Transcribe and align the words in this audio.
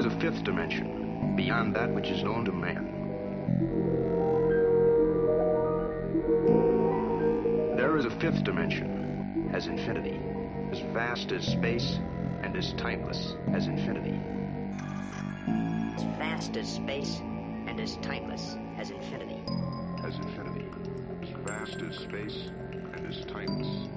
is 0.00 0.06
a 0.06 0.18
fifth 0.18 0.42
dimension, 0.44 1.34
beyond 1.36 1.76
that 1.76 1.92
which 1.92 2.08
is 2.08 2.24
known 2.24 2.42
to 2.42 2.52
man. 2.52 2.86
There 7.76 7.98
is 7.98 8.06
a 8.06 8.10
fifth 8.10 8.42
dimension, 8.42 9.50
as 9.52 9.66
infinity, 9.66 10.18
as 10.72 10.80
vast 10.94 11.32
as 11.32 11.46
space, 11.46 11.98
and 12.42 12.56
as 12.56 12.72
timeless 12.78 13.34
as 13.52 13.66
infinity. 13.66 14.18
as 15.94 16.02
vast 16.16 16.56
as 16.56 16.66
space 16.66 17.18
and 17.66 17.78
as 17.78 17.98
timeless 17.98 18.56
as 18.78 18.90
infinity. 18.90 19.42
As 20.02 20.16
infinity, 20.16 20.64
as 21.20 21.28
vast 21.44 21.82
as 21.82 21.96
space, 21.96 22.50
and 22.94 23.06
as 23.06 23.26
timeless 23.26 23.89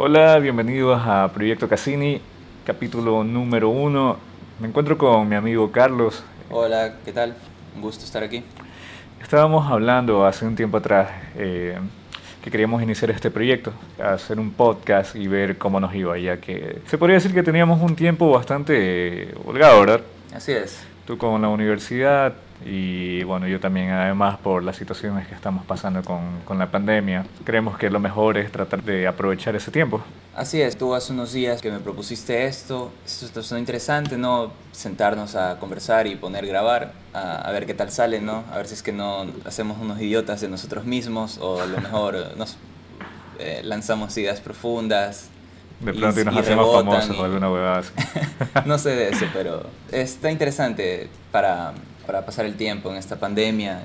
Hola, 0.00 0.38
bienvenidos 0.38 1.02
a 1.04 1.28
Proyecto 1.34 1.68
Cassini, 1.68 2.20
capítulo 2.64 3.24
número 3.24 3.68
uno. 3.68 4.16
Me 4.60 4.68
encuentro 4.68 4.96
con 4.96 5.28
mi 5.28 5.34
amigo 5.34 5.72
Carlos. 5.72 6.22
Hola, 6.50 6.94
¿qué 7.04 7.12
tal? 7.12 7.34
Un 7.74 7.82
gusto 7.82 8.04
estar 8.04 8.22
aquí. 8.22 8.44
Estábamos 9.20 9.68
hablando 9.68 10.24
hace 10.24 10.46
un 10.46 10.54
tiempo 10.54 10.76
atrás 10.76 11.10
eh, 11.34 11.76
que 12.44 12.48
queríamos 12.48 12.80
iniciar 12.80 13.10
este 13.10 13.32
proyecto, 13.32 13.72
hacer 14.00 14.38
un 14.38 14.52
podcast 14.52 15.16
y 15.16 15.26
ver 15.26 15.58
cómo 15.58 15.80
nos 15.80 15.92
iba, 15.96 16.16
ya 16.16 16.36
que 16.36 16.78
se 16.86 16.96
podría 16.96 17.16
decir 17.16 17.34
que 17.34 17.42
teníamos 17.42 17.82
un 17.82 17.96
tiempo 17.96 18.30
bastante 18.30 18.74
eh, 19.24 19.34
holgado, 19.44 19.80
¿verdad? 19.80 20.00
Así 20.32 20.52
es. 20.52 20.78
Tú 21.08 21.16
con 21.16 21.40
la 21.40 21.48
universidad 21.48 22.34
y 22.66 23.22
bueno, 23.22 23.48
yo 23.48 23.58
también 23.60 23.88
además 23.92 24.36
por 24.36 24.62
las 24.62 24.76
situaciones 24.76 25.26
que 25.26 25.34
estamos 25.34 25.64
pasando 25.64 26.02
con, 26.02 26.20
con 26.44 26.58
la 26.58 26.70
pandemia, 26.70 27.24
creemos 27.44 27.78
que 27.78 27.88
lo 27.88 27.98
mejor 27.98 28.36
es 28.36 28.52
tratar 28.52 28.82
de 28.82 29.06
aprovechar 29.06 29.56
ese 29.56 29.70
tiempo. 29.70 30.02
Así 30.36 30.60
es. 30.60 30.76
Tú 30.76 30.94
hace 30.94 31.14
unos 31.14 31.32
días 31.32 31.62
que 31.62 31.70
me 31.70 31.78
propusiste 31.78 32.44
esto. 32.44 32.92
Esto 33.06 33.24
está 33.24 33.42
sonando 33.42 33.60
interesante, 33.60 34.18
¿no? 34.18 34.52
Sentarnos 34.70 35.34
a 35.34 35.58
conversar 35.58 36.06
y 36.06 36.14
poner 36.16 36.46
grabar, 36.46 36.92
a, 37.14 37.36
a 37.36 37.52
ver 37.52 37.64
qué 37.64 37.72
tal 37.72 37.90
sale, 37.90 38.20
¿no? 38.20 38.44
A 38.52 38.58
ver 38.58 38.66
si 38.66 38.74
es 38.74 38.82
que 38.82 38.92
no 38.92 39.28
hacemos 39.46 39.78
unos 39.80 39.98
idiotas 40.02 40.42
de 40.42 40.50
nosotros 40.50 40.84
mismos 40.84 41.38
o 41.38 41.62
a 41.62 41.64
lo 41.64 41.80
mejor 41.80 42.16
nos 42.36 42.58
eh, 43.38 43.62
lanzamos 43.64 44.14
ideas 44.18 44.40
profundas. 44.42 45.30
De 45.80 45.92
pronto 45.92 46.20
y 46.20 46.24
nos 46.24 46.34
y 46.34 46.38
hacemos 46.38 46.74
famosos 46.74 47.16
o 47.16 47.24
alguna 47.24 47.50
huevada 47.50 47.78
así. 47.78 47.92
no 48.66 48.78
sé 48.78 48.90
de 48.90 49.10
eso, 49.10 49.26
pero 49.32 49.62
está 49.92 50.30
interesante 50.30 51.08
para, 51.30 51.72
para 52.06 52.26
pasar 52.26 52.46
el 52.46 52.56
tiempo 52.56 52.90
en 52.90 52.96
esta 52.96 53.16
pandemia, 53.16 53.82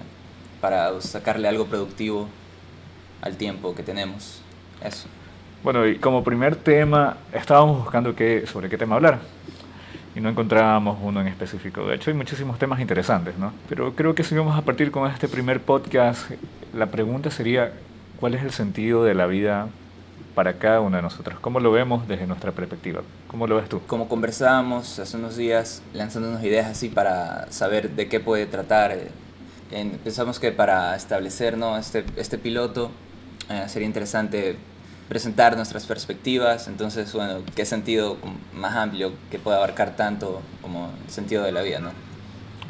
para 0.59 0.99
sacarle 1.02 1.47
algo 1.47 1.66
productivo 1.66 2.27
al 3.21 3.38
tiempo 3.38 3.75
que 3.75 3.83
tenemos. 3.83 4.41
Eso. 4.83 5.08
Bueno, 5.64 5.88
y 5.88 5.97
como 5.97 6.23
primer 6.23 6.55
tema, 6.55 7.17
estábamos 7.31 7.83
buscando 7.83 8.16
qué, 8.16 8.45
sobre 8.47 8.69
qué 8.69 8.77
tema 8.77 8.95
hablar. 8.95 9.19
Y 10.16 10.19
no 10.19 10.30
encontrábamos 10.30 10.97
uno 11.02 11.21
en 11.21 11.27
específico. 11.27 11.88
De 11.88 11.95
hecho, 11.95 12.11
hay 12.11 12.17
muchísimos 12.17 12.59
temas 12.59 12.80
interesantes, 12.80 13.38
¿no? 13.38 13.53
Pero 13.69 13.95
creo 13.95 14.14
que 14.14 14.23
si 14.23 14.36
vamos 14.36 14.58
a 14.58 14.61
partir 14.61 14.91
con 14.91 15.09
este 15.09 15.27
primer 15.27 15.61
podcast, 15.61 16.30
la 16.73 16.88
pregunta 16.88 17.31
sería, 17.31 17.71
¿cuál 18.19 18.36
es 18.36 18.44
el 18.44 18.52
sentido 18.52 19.03
de 19.03 19.16
la 19.16 19.25
vida 19.25 19.69
para 20.36 20.53
cada 20.53 20.81
uno 20.81 20.95
de 20.98 21.02
nosotros? 21.03 21.39
¿Cómo 21.39 21.59
lo 21.59 21.72
vemos 21.72 22.08
desde 22.08 22.26
nuestra 22.28 22.52
perspectiva? 22.52 23.02
¿Cómo 23.28 23.48
lo 23.48 23.56
ves 23.58 23.70
tú? 23.70 23.81
Como 23.88 24.08
conversábamos 24.08 25.00
hace 25.00 25.17
unos 25.17 25.38
días, 25.38 25.81
lanzándonos 25.94 26.44
ideas 26.44 26.67
así 26.67 26.89
para 26.89 27.52
saber 27.52 27.92
de 27.92 28.08
qué 28.08 28.20
puede 28.20 28.45
tratar, 28.45 28.92
eh, 28.92 29.09
en- 29.72 29.92
pensamos 30.00 30.39
que 30.39 30.52
para 30.52 30.95
establecer 30.95 31.58
¿no? 31.58 31.78
este, 31.78 32.04
este 32.17 32.38
piloto 32.38 32.92
eh, 33.50 33.64
sería 33.67 33.88
interesante 33.88 34.56
presentar 35.09 35.56
nuestras 35.56 35.86
perspectivas, 35.86 36.67
entonces, 36.67 37.11
bueno, 37.14 37.39
qué 37.56 37.66
sentido 37.66 38.17
más 38.56 38.76
amplio 38.76 39.11
que 39.30 39.38
pueda 39.38 39.58
abarcar 39.58 39.95
tanto 39.95 40.42
como 40.61 40.89
el 41.05 41.11
sentido 41.11 41.44
de 41.44 41.52
la 41.52 41.61
vida, 41.61 41.80
¿no? 41.80 41.92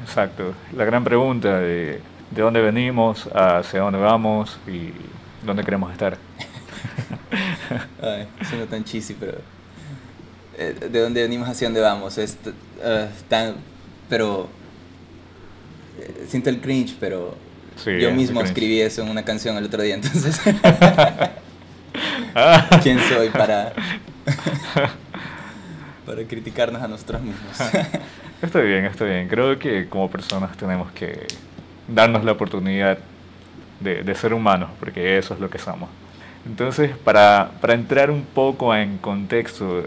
Exacto. 0.02 0.54
La 0.76 0.84
gran 0.84 1.04
pregunta 1.04 1.60
de, 1.60 2.02
de 2.32 2.42
dónde 2.42 2.62
venimos, 2.62 3.30
hacia 3.34 3.82
dónde 3.82 4.00
vamos 4.00 4.58
y 4.68 4.92
dónde 5.46 5.64
queremos 5.64 5.92
estar. 5.94 6.18
Ay, 8.02 8.28
suena 8.50 8.66
tan 8.66 8.84
cheesy, 8.84 9.14
pero... 9.14 9.38
eh, 10.58 10.76
¿De 10.92 11.00
dónde 11.00 11.22
venimos 11.22 11.48
hacia 11.48 11.68
dónde 11.68 11.82
vamos? 11.82 12.18
Es 12.18 12.38
eh, 12.82 13.10
tan... 13.30 13.56
Pero... 14.10 14.50
eh, 16.00 16.26
siento 16.28 16.50
el 16.50 16.62
cringe, 16.62 16.96
pero... 17.00 17.36
Sí, 17.76 18.00
yo 18.00 18.12
mismo 18.12 18.42
escribí 18.42 18.80
eso 18.82 19.02
en 19.02 19.10
una 19.10 19.26
canción 19.26 19.58
el 19.58 19.66
otro 19.66 19.82
día, 19.82 19.96
entonces... 19.96 20.40
Ah. 22.36 22.70
¿Quién 22.84 23.00
soy 23.00 23.30
para... 23.30 23.74
para 26.06 26.24
criticarnos 26.28 26.82
a 26.82 26.88
nosotros 26.88 27.22
mismos? 27.22 27.60
Está 28.42 28.60
bien, 28.60 28.86
está 28.86 29.06
bien. 29.06 29.28
Creo 29.28 29.58
que 29.58 29.88
como 29.88 30.10
personas 30.10 30.56
tenemos 30.58 30.92
que 30.92 31.26
darnos 31.88 32.24
la 32.24 32.34
oportunidad 32.34 32.98
de, 33.80 34.04
de 34.04 34.16
ser 34.16 34.34
humanos, 34.34 34.70
porque 34.80 35.18
eso 35.18 35.34
es 35.34 35.40
lo 35.40 35.50
que 35.50 35.58
somos. 35.58 35.90
Entonces, 36.46 36.92
para, 36.98 37.52
para 37.62 37.74
entrar 37.74 38.12
un 38.12 38.24
poco 38.24 38.76
en 38.76 38.98
contexto, 38.98 39.84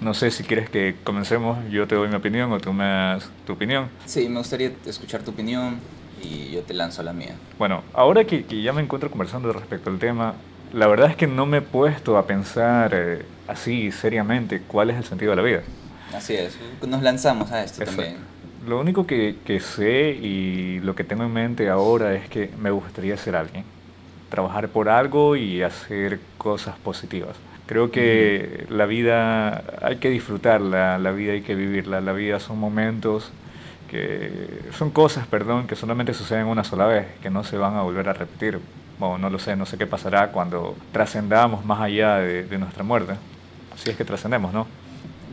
no 0.00 0.12
sé 0.14 0.30
si 0.30 0.42
quieres 0.42 0.68
que 0.68 0.96
comencemos, 1.04 1.58
yo 1.70 1.86
te 1.86 1.94
doy 1.94 2.08
mi 2.08 2.16
opinión 2.16 2.52
o 2.52 2.60
tú 2.60 2.72
me 2.72 2.84
das 2.84 3.30
tu 3.46 3.52
opinión. 3.54 3.88
sí, 4.04 4.28
me 4.28 4.38
gustaría 4.38 4.72
escuchar 4.84 5.22
tu 5.22 5.30
opinión 5.30 5.78
y 6.22 6.50
yo 6.50 6.62
te 6.62 6.74
lanzo 6.74 7.02
la 7.02 7.12
mía. 7.12 7.36
Bueno, 7.58 7.82
ahora 7.92 8.24
que, 8.24 8.44
que 8.44 8.62
ya 8.62 8.72
me 8.72 8.82
encuentro 8.82 9.10
conversando 9.10 9.52
respecto 9.52 9.90
al 9.90 9.98
tema, 9.98 10.34
la 10.72 10.86
verdad 10.88 11.10
es 11.10 11.16
que 11.16 11.26
no 11.26 11.46
me 11.46 11.58
he 11.58 11.62
puesto 11.62 12.18
a 12.18 12.26
pensar 12.26 12.92
eh, 12.94 13.24
así 13.46 13.92
seriamente 13.92 14.60
cuál 14.66 14.90
es 14.90 14.96
el 14.96 15.04
sentido 15.04 15.30
de 15.30 15.36
la 15.36 15.42
vida. 15.42 15.62
Así 16.12 16.34
es, 16.34 16.58
nos 16.86 17.02
lanzamos 17.02 17.52
a 17.52 17.62
esto 17.62 17.82
Exacto. 17.82 18.02
también. 18.02 18.22
Lo 18.66 18.80
único 18.80 19.06
que, 19.06 19.36
que 19.44 19.60
sé 19.60 20.10
y 20.10 20.80
lo 20.80 20.94
que 20.94 21.04
tengo 21.04 21.24
en 21.24 21.32
mente 21.32 21.68
ahora 21.68 22.14
es 22.14 22.28
que 22.28 22.50
me 22.58 22.70
gustaría 22.70 23.16
ser 23.16 23.36
alguien, 23.36 23.64
trabajar 24.34 24.68
por 24.68 24.88
algo 24.88 25.36
y 25.36 25.62
hacer 25.62 26.18
cosas 26.38 26.74
positivas. 26.76 27.36
Creo 27.66 27.90
que 27.90 28.66
la 28.68 28.84
vida 28.84 29.62
hay 29.80 29.96
que 29.96 30.10
disfrutarla, 30.10 30.98
la 30.98 31.12
vida 31.12 31.32
hay 31.32 31.42
que 31.42 31.54
vivirla, 31.54 32.00
la 32.00 32.12
vida 32.12 32.40
son 32.40 32.58
momentos 32.58 33.30
que 33.88 34.60
son 34.76 34.90
cosas, 34.90 35.26
perdón, 35.28 35.68
que 35.68 35.76
solamente 35.76 36.14
suceden 36.14 36.46
una 36.46 36.64
sola 36.64 36.86
vez, 36.86 37.06
que 37.22 37.30
no 37.30 37.44
se 37.44 37.56
van 37.56 37.76
a 37.76 37.82
volver 37.82 38.08
a 38.08 38.12
repetir. 38.12 38.58
Bueno, 38.98 39.18
no 39.18 39.30
lo 39.30 39.38
sé, 39.38 39.54
no 39.54 39.66
sé 39.66 39.78
qué 39.78 39.86
pasará 39.86 40.32
cuando 40.32 40.74
trascendamos 40.92 41.64
más 41.64 41.80
allá 41.80 42.16
de, 42.16 42.42
de 42.42 42.58
nuestra 42.58 42.82
muerte. 42.82 43.14
Si 43.76 43.90
es 43.90 43.96
que 43.96 44.04
trascendemos, 44.04 44.52
¿no? 44.52 44.66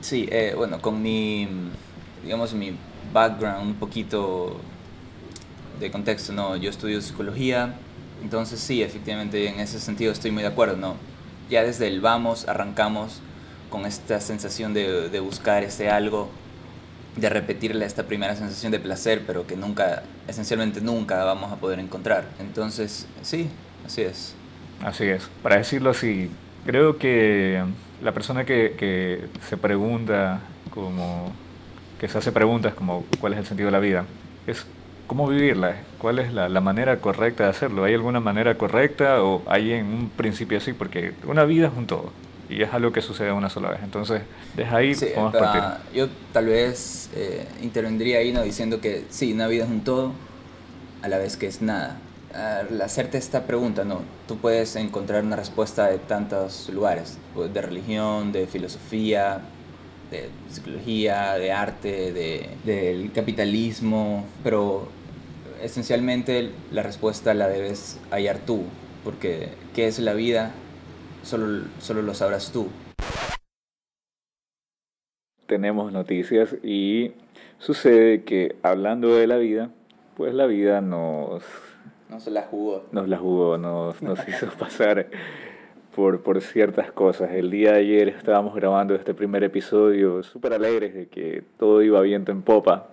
Sí, 0.02 0.28
eh, 0.32 0.54
bueno, 0.56 0.80
con 0.80 1.02
mi, 1.02 1.48
digamos, 2.24 2.54
mi 2.54 2.76
background 3.12 3.68
un 3.68 3.76
poquito 3.76 4.60
de 5.80 5.92
contexto, 5.92 6.34
¿no? 6.34 6.56
Yo 6.56 6.70
estudio 6.70 7.02
psicología, 7.02 7.76
entonces 8.22 8.60
sí, 8.60 8.84
efectivamente, 8.84 9.48
en 9.48 9.60
ese 9.60 9.80
sentido 9.80 10.12
estoy 10.12 10.32
muy 10.32 10.44
de 10.44 10.50
acuerdo, 10.50 10.78
¿no? 10.78 10.96
Ya 11.50 11.64
desde 11.64 11.88
el 11.88 12.02
vamos 12.02 12.48
arrancamos 12.48 13.22
con 13.70 13.86
esta 13.86 14.20
sensación 14.20 14.74
de, 14.74 15.20
buscar 15.20 15.64
ese 15.64 15.90
algo, 15.90 16.30
de 17.16 17.30
repetirle 17.30 17.86
esta 17.86 18.04
primera 18.04 18.36
sensación 18.36 18.72
de 18.72 18.80
placer, 18.80 19.24
pero 19.26 19.48
que 19.48 19.56
nunca, 19.56 20.04
esencialmente 20.28 20.82
nunca 20.82 21.24
vamos 21.24 21.52
a 21.52 21.56
poder 21.56 21.80
encontrar. 21.80 22.26
Entonces, 22.40 23.08
sí, 23.22 23.50
así 23.86 24.02
es. 24.02 24.36
Así 24.84 25.06
es. 25.06 25.30
Para 25.42 25.58
decirlo 25.58 25.90
así, 25.90 26.30
creo 26.66 26.98
que 26.98 27.64
la 28.02 28.14
persona 28.14 28.46
que, 28.46 28.76
que 28.78 29.26
se 29.48 29.58
pregunta 29.58 30.42
como 30.72 31.32
que 32.00 32.08
se 32.08 32.18
hace 32.18 32.32
preguntas 32.32 32.74
como 32.74 33.06
cuál 33.20 33.34
es 33.34 33.40
el 33.40 33.46
sentido 33.46 33.68
de 33.68 33.72
la 33.74 33.80
vida, 33.80 34.06
es 34.48 34.66
cómo 35.12 35.28
vivirla, 35.28 35.76
cuál 35.98 36.20
es 36.20 36.32
la, 36.32 36.48
la 36.48 36.62
manera 36.62 37.02
correcta 37.02 37.44
de 37.44 37.50
hacerlo. 37.50 37.84
¿Hay 37.84 37.94
alguna 37.94 38.22
manera 38.22 38.58
correcta 38.58 39.22
o 39.22 39.42
hay 39.46 39.74
en 39.74 39.88
un 39.88 40.10
principio 40.10 40.58
así? 40.58 40.72
Porque 40.72 41.12
una 41.26 41.44
vida 41.44 41.68
es 41.68 41.74
un 41.78 41.86
todo 41.86 42.14
y 42.50 42.62
es 42.62 42.74
algo 42.74 42.94
que 42.94 43.02
sucede 43.02 43.30
una 43.34 43.50
sola 43.50 43.72
vez. 43.72 43.82
Entonces, 43.84 44.22
desde 44.56 44.74
ahí 44.74 44.96
Sí, 44.96 45.08
podemos 45.08 45.34
pero, 45.34 45.44
partir. 45.44 45.64
yo 45.94 46.08
tal 46.32 46.46
vez 46.46 47.10
eh, 47.14 47.46
intervendría 47.62 48.20
ahí 48.20 48.32
¿no? 48.32 48.42
diciendo 48.42 48.80
que 48.80 49.04
sí, 49.10 49.34
una 49.34 49.48
vida 49.48 49.66
es 49.66 49.70
un 49.70 49.82
todo, 49.84 50.14
a 51.02 51.10
la 51.10 51.18
vez 51.18 51.36
que 51.36 51.48
es 51.48 51.62
nada. 51.62 51.98
Al 52.34 52.82
hacerte 52.82 53.18
esta 53.18 53.44
pregunta, 53.44 53.84
no, 53.84 54.04
tú 54.30 54.38
puedes 54.38 54.78
encontrar 54.78 55.26
una 55.26 55.36
respuesta 55.36 55.88
de 55.88 55.98
tantos 55.98 56.70
lugares, 56.70 57.18
pues, 57.34 57.54
de 57.54 57.62
religión, 57.62 58.32
de 58.32 58.48
filosofía, 58.48 59.42
de 60.10 60.30
psicología, 60.50 61.34
de 61.34 61.52
arte, 61.52 62.14
de, 62.14 62.50
del 62.64 63.12
capitalismo, 63.12 64.26
pero 64.42 64.88
esencialmente 65.64 66.52
la 66.72 66.84
respuesta 66.84 67.34
la 67.34 67.48
debes 67.48 68.00
hallar 68.12 68.40
tú, 68.40 68.64
porque 69.04 69.50
¿qué 69.74 69.88
es 69.88 70.00
la 70.00 70.14
vida? 70.14 70.52
Solo, 71.24 71.66
solo 71.80 72.02
lo 72.02 72.14
sabrás 72.14 72.52
tú. 72.52 72.68
tenemos 75.52 75.92
noticias 75.92 76.56
y 76.64 77.12
sucede 77.58 78.24
que 78.24 78.56
hablando 78.64 79.14
de 79.18 79.28
la 79.28 79.36
vida, 79.36 79.70
pues 80.16 80.34
la 80.34 80.46
vida 80.46 80.80
nos, 80.80 81.44
No 82.10 82.22
se 82.22 82.32
la 82.32 82.44
jugó. 82.44 82.86
nos 82.94 83.10
la 83.10 83.18
jugó, 83.18 83.58
nos, 83.58 84.02
nos 84.02 84.26
hizo 84.30 84.48
pasar 84.58 85.08
por, 85.94 86.24
por 86.24 86.40
ciertas 86.40 86.94
cosas. 86.94 87.32
El 87.32 87.52
día 87.52 87.74
de 87.74 87.80
ayer 87.80 88.08
estábamos 88.08 88.56
grabando 88.56 88.96
este 88.96 89.14
primer 89.14 89.44
episodio 89.44 90.24
súper 90.24 90.54
alegres 90.54 90.94
de 90.94 91.08
que 91.08 91.44
todo 91.60 91.82
iba 91.82 92.00
viento 92.00 92.32
en 92.32 92.44
popa. 92.44 92.88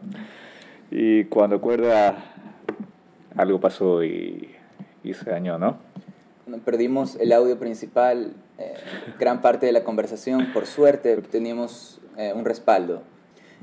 Y 0.90 1.26
cuando 1.26 1.54
acuerda, 1.54 2.16
algo 3.36 3.60
pasó 3.60 4.02
y, 4.04 4.54
y 5.04 5.14
se 5.14 5.30
dañó, 5.30 5.58
¿no? 5.58 5.78
Bueno, 6.46 6.62
perdimos 6.64 7.16
el 7.16 7.32
audio 7.32 7.58
principal, 7.58 8.32
eh, 8.58 8.74
gran 9.18 9.42
parte 9.42 9.66
de 9.66 9.72
la 9.72 9.84
conversación. 9.84 10.52
Por 10.52 10.66
suerte 10.66 11.16
teníamos 11.18 12.00
eh, 12.16 12.32
un 12.34 12.44
respaldo. 12.44 13.02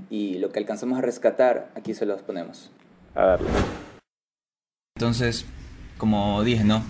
Y 0.09 0.37
lo 0.39 0.49
que 0.51 0.59
alcanzamos 0.59 0.97
a 0.99 1.01
rescatar, 1.01 1.69
aquí 1.75 1.93
se 1.93 2.05
los 2.05 2.21
ponemos. 2.21 2.69
A 3.15 3.25
darle. 3.25 3.47
Entonces, 4.97 5.45
como 5.97 6.43
dije, 6.43 6.63
¿no? 6.63 6.83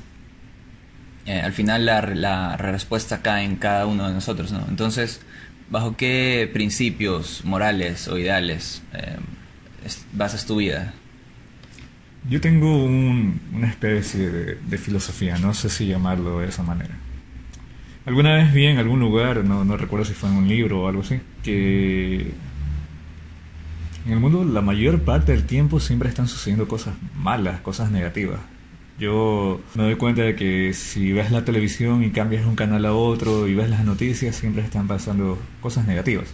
Eh, 1.25 1.39
al 1.39 1.53
final 1.53 1.85
la, 1.85 2.01
la 2.01 2.57
respuesta 2.57 3.21
cae 3.21 3.45
en 3.45 3.55
cada 3.55 3.87
uno 3.87 4.07
de 4.07 4.13
nosotros, 4.13 4.51
¿no? 4.51 4.63
Entonces, 4.67 5.21
¿bajo 5.69 5.95
qué 5.97 6.49
principios 6.53 7.43
morales 7.45 8.07
o 8.07 8.17
ideales 8.17 8.83
eh, 8.93 9.17
es- 9.85 10.05
basas 10.13 10.45
tu 10.45 10.57
vida? 10.57 10.93
Yo 12.29 12.41
tengo 12.41 12.83
un- 12.83 13.39
una 13.53 13.67
especie 13.67 14.29
de, 14.29 14.77
filosofía, 14.77 15.37
no 15.37 15.53
sé 15.53 15.69
si 15.69 15.87
llamarlo 15.87 16.39
de 16.39 16.47
esa 16.49 16.63
manera. 16.63 16.95
Alguna 18.05 18.35
vez 18.35 18.53
vi 18.53 18.65
en 18.65 18.77
algún 18.77 18.99
lugar, 18.99 19.43
no, 19.43 19.63
no 19.63 19.77
recuerdo 19.77 20.05
si 20.05 20.13
fue 20.13 20.29
en 20.29 20.35
un 20.35 20.47
libro 20.47 20.81
o 20.83 20.87
algo 20.87 21.01
así, 21.01 21.19
que 21.43 22.31
en 24.05 24.11
el 24.11 24.19
mundo 24.19 24.43
la 24.43 24.61
mayor 24.61 25.01
parte 25.01 25.31
del 25.31 25.45
tiempo 25.45 25.79
siempre 25.79 26.09
están 26.09 26.27
sucediendo 26.27 26.67
cosas 26.67 26.95
malas, 27.15 27.61
cosas 27.61 27.91
negativas. 27.91 28.39
Yo 28.99 29.61
me 29.75 29.83
doy 29.83 29.95
cuenta 29.95 30.21
de 30.21 30.35
que 30.35 30.73
si 30.73 31.11
ves 31.11 31.31
la 31.31 31.43
televisión 31.43 32.03
y 32.03 32.11
cambias 32.11 32.45
un 32.45 32.55
canal 32.55 32.85
a 32.85 32.93
otro 32.93 33.47
y 33.47 33.53
ves 33.55 33.69
las 33.69 33.83
noticias, 33.83 34.35
siempre 34.35 34.63
están 34.63 34.87
pasando 34.87 35.37
cosas 35.61 35.85
negativas. 35.87 36.33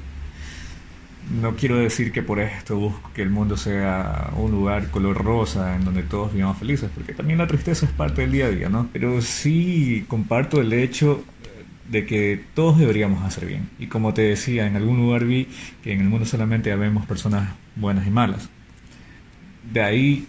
No 1.39 1.55
quiero 1.55 1.77
decir 1.77 2.11
que 2.11 2.21
por 2.21 2.39
esto 2.39 2.77
busco 2.77 3.11
que 3.13 3.21
el 3.21 3.29
mundo 3.29 3.55
sea 3.55 4.31
un 4.35 4.51
lugar 4.51 4.89
color 4.91 5.23
rosa 5.23 5.75
en 5.75 5.85
donde 5.85 6.03
todos 6.03 6.33
vivamos 6.33 6.57
felices, 6.57 6.89
porque 6.93 7.13
también 7.13 7.39
la 7.39 7.47
tristeza 7.47 7.85
es 7.85 7.91
parte 7.93 8.21
del 8.21 8.31
día 8.33 8.47
a 8.47 8.49
día, 8.49 8.69
¿no? 8.69 8.89
Pero 8.91 9.21
sí 9.21 10.03
comparto 10.09 10.59
el 10.59 10.73
hecho 10.73 11.23
de 11.89 12.05
que 12.05 12.43
todos 12.53 12.77
deberíamos 12.79 13.23
hacer 13.23 13.45
bien. 13.45 13.69
Y 13.79 13.87
como 13.87 14.13
te 14.13 14.23
decía, 14.23 14.67
en 14.67 14.75
algún 14.75 14.97
lugar 14.97 15.25
vi 15.25 15.47
que 15.83 15.93
en 15.93 16.01
el 16.01 16.07
mundo 16.07 16.25
solamente 16.25 16.71
habemos 16.71 17.05
personas 17.05 17.49
buenas 17.75 18.05
y 18.07 18.09
malas. 18.09 18.49
De 19.71 19.81
ahí 19.81 20.27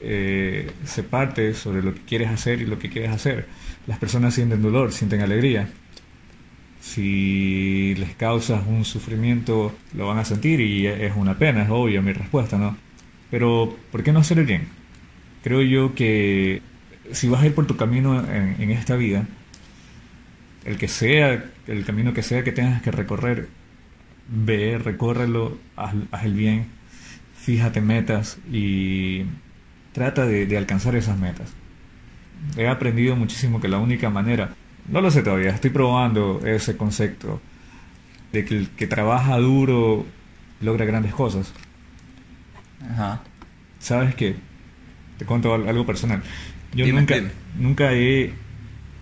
eh, 0.00 0.70
se 0.84 1.02
parte 1.02 1.54
sobre 1.54 1.82
lo 1.82 1.94
que 1.94 2.00
quieres 2.02 2.28
hacer 2.28 2.60
y 2.60 2.66
lo 2.66 2.78
que 2.78 2.90
quieres 2.90 3.10
hacer. 3.10 3.46
Las 3.86 3.98
personas 3.98 4.34
sienten 4.34 4.60
dolor, 4.60 4.92
sienten 4.92 5.20
alegría. 5.20 5.68
Si 6.82 7.94
les 7.96 8.14
causas 8.16 8.64
un 8.66 8.84
sufrimiento, 8.84 9.72
lo 9.94 10.08
van 10.08 10.18
a 10.18 10.24
sentir 10.24 10.60
y 10.60 10.86
es 10.88 11.14
una 11.16 11.38
pena, 11.38 11.62
es 11.62 11.70
obvia 11.70 12.02
mi 12.02 12.12
respuesta, 12.12 12.58
¿no? 12.58 12.76
Pero, 13.30 13.76
¿por 13.92 14.02
qué 14.02 14.12
no 14.12 14.18
hacer 14.18 14.40
el 14.40 14.46
bien? 14.46 14.68
Creo 15.44 15.62
yo 15.62 15.94
que 15.94 16.60
si 17.12 17.28
vas 17.28 17.42
a 17.42 17.46
ir 17.46 17.54
por 17.54 17.66
tu 17.66 17.76
camino 17.76 18.18
en, 18.28 18.56
en 18.60 18.70
esta 18.72 18.96
vida, 18.96 19.26
el 20.64 20.76
que 20.76 20.88
sea, 20.88 21.44
el 21.68 21.84
camino 21.84 22.12
que 22.14 22.22
sea 22.22 22.44
que 22.44 22.52
tengas 22.52 22.82
que 22.82 22.90
recorrer, 22.90 23.48
ve, 24.28 24.78
recórrelo, 24.78 25.58
haz 25.76 26.24
el 26.24 26.34
bien, 26.34 26.66
fíjate 27.36 27.80
metas 27.80 28.38
y 28.50 29.24
trata 29.92 30.26
de, 30.26 30.46
de 30.46 30.58
alcanzar 30.58 30.96
esas 30.96 31.18
metas. 31.18 31.52
He 32.56 32.66
aprendido 32.66 33.14
muchísimo 33.16 33.60
que 33.60 33.68
la 33.68 33.78
única 33.78 34.10
manera, 34.10 34.54
no 34.88 35.00
lo 35.00 35.10
sé 35.10 35.22
todavía, 35.22 35.50
estoy 35.50 35.70
probando 35.70 36.40
ese 36.44 36.76
concepto 36.76 37.40
de 38.32 38.44
que 38.44 38.56
el 38.56 38.68
que 38.70 38.86
trabaja 38.86 39.36
duro 39.38 40.06
logra 40.60 40.84
grandes 40.84 41.14
cosas. 41.14 41.52
Ajá. 42.90 43.20
¿Sabes 43.78 44.14
qué? 44.14 44.36
Te 45.18 45.24
cuento 45.24 45.54
al- 45.54 45.68
algo 45.68 45.86
personal. 45.86 46.22
Yo 46.74 46.84
Dime, 46.84 47.00
nunca, 47.00 47.14
dime. 47.16 47.30
nunca 47.58 47.92
he 47.92 48.32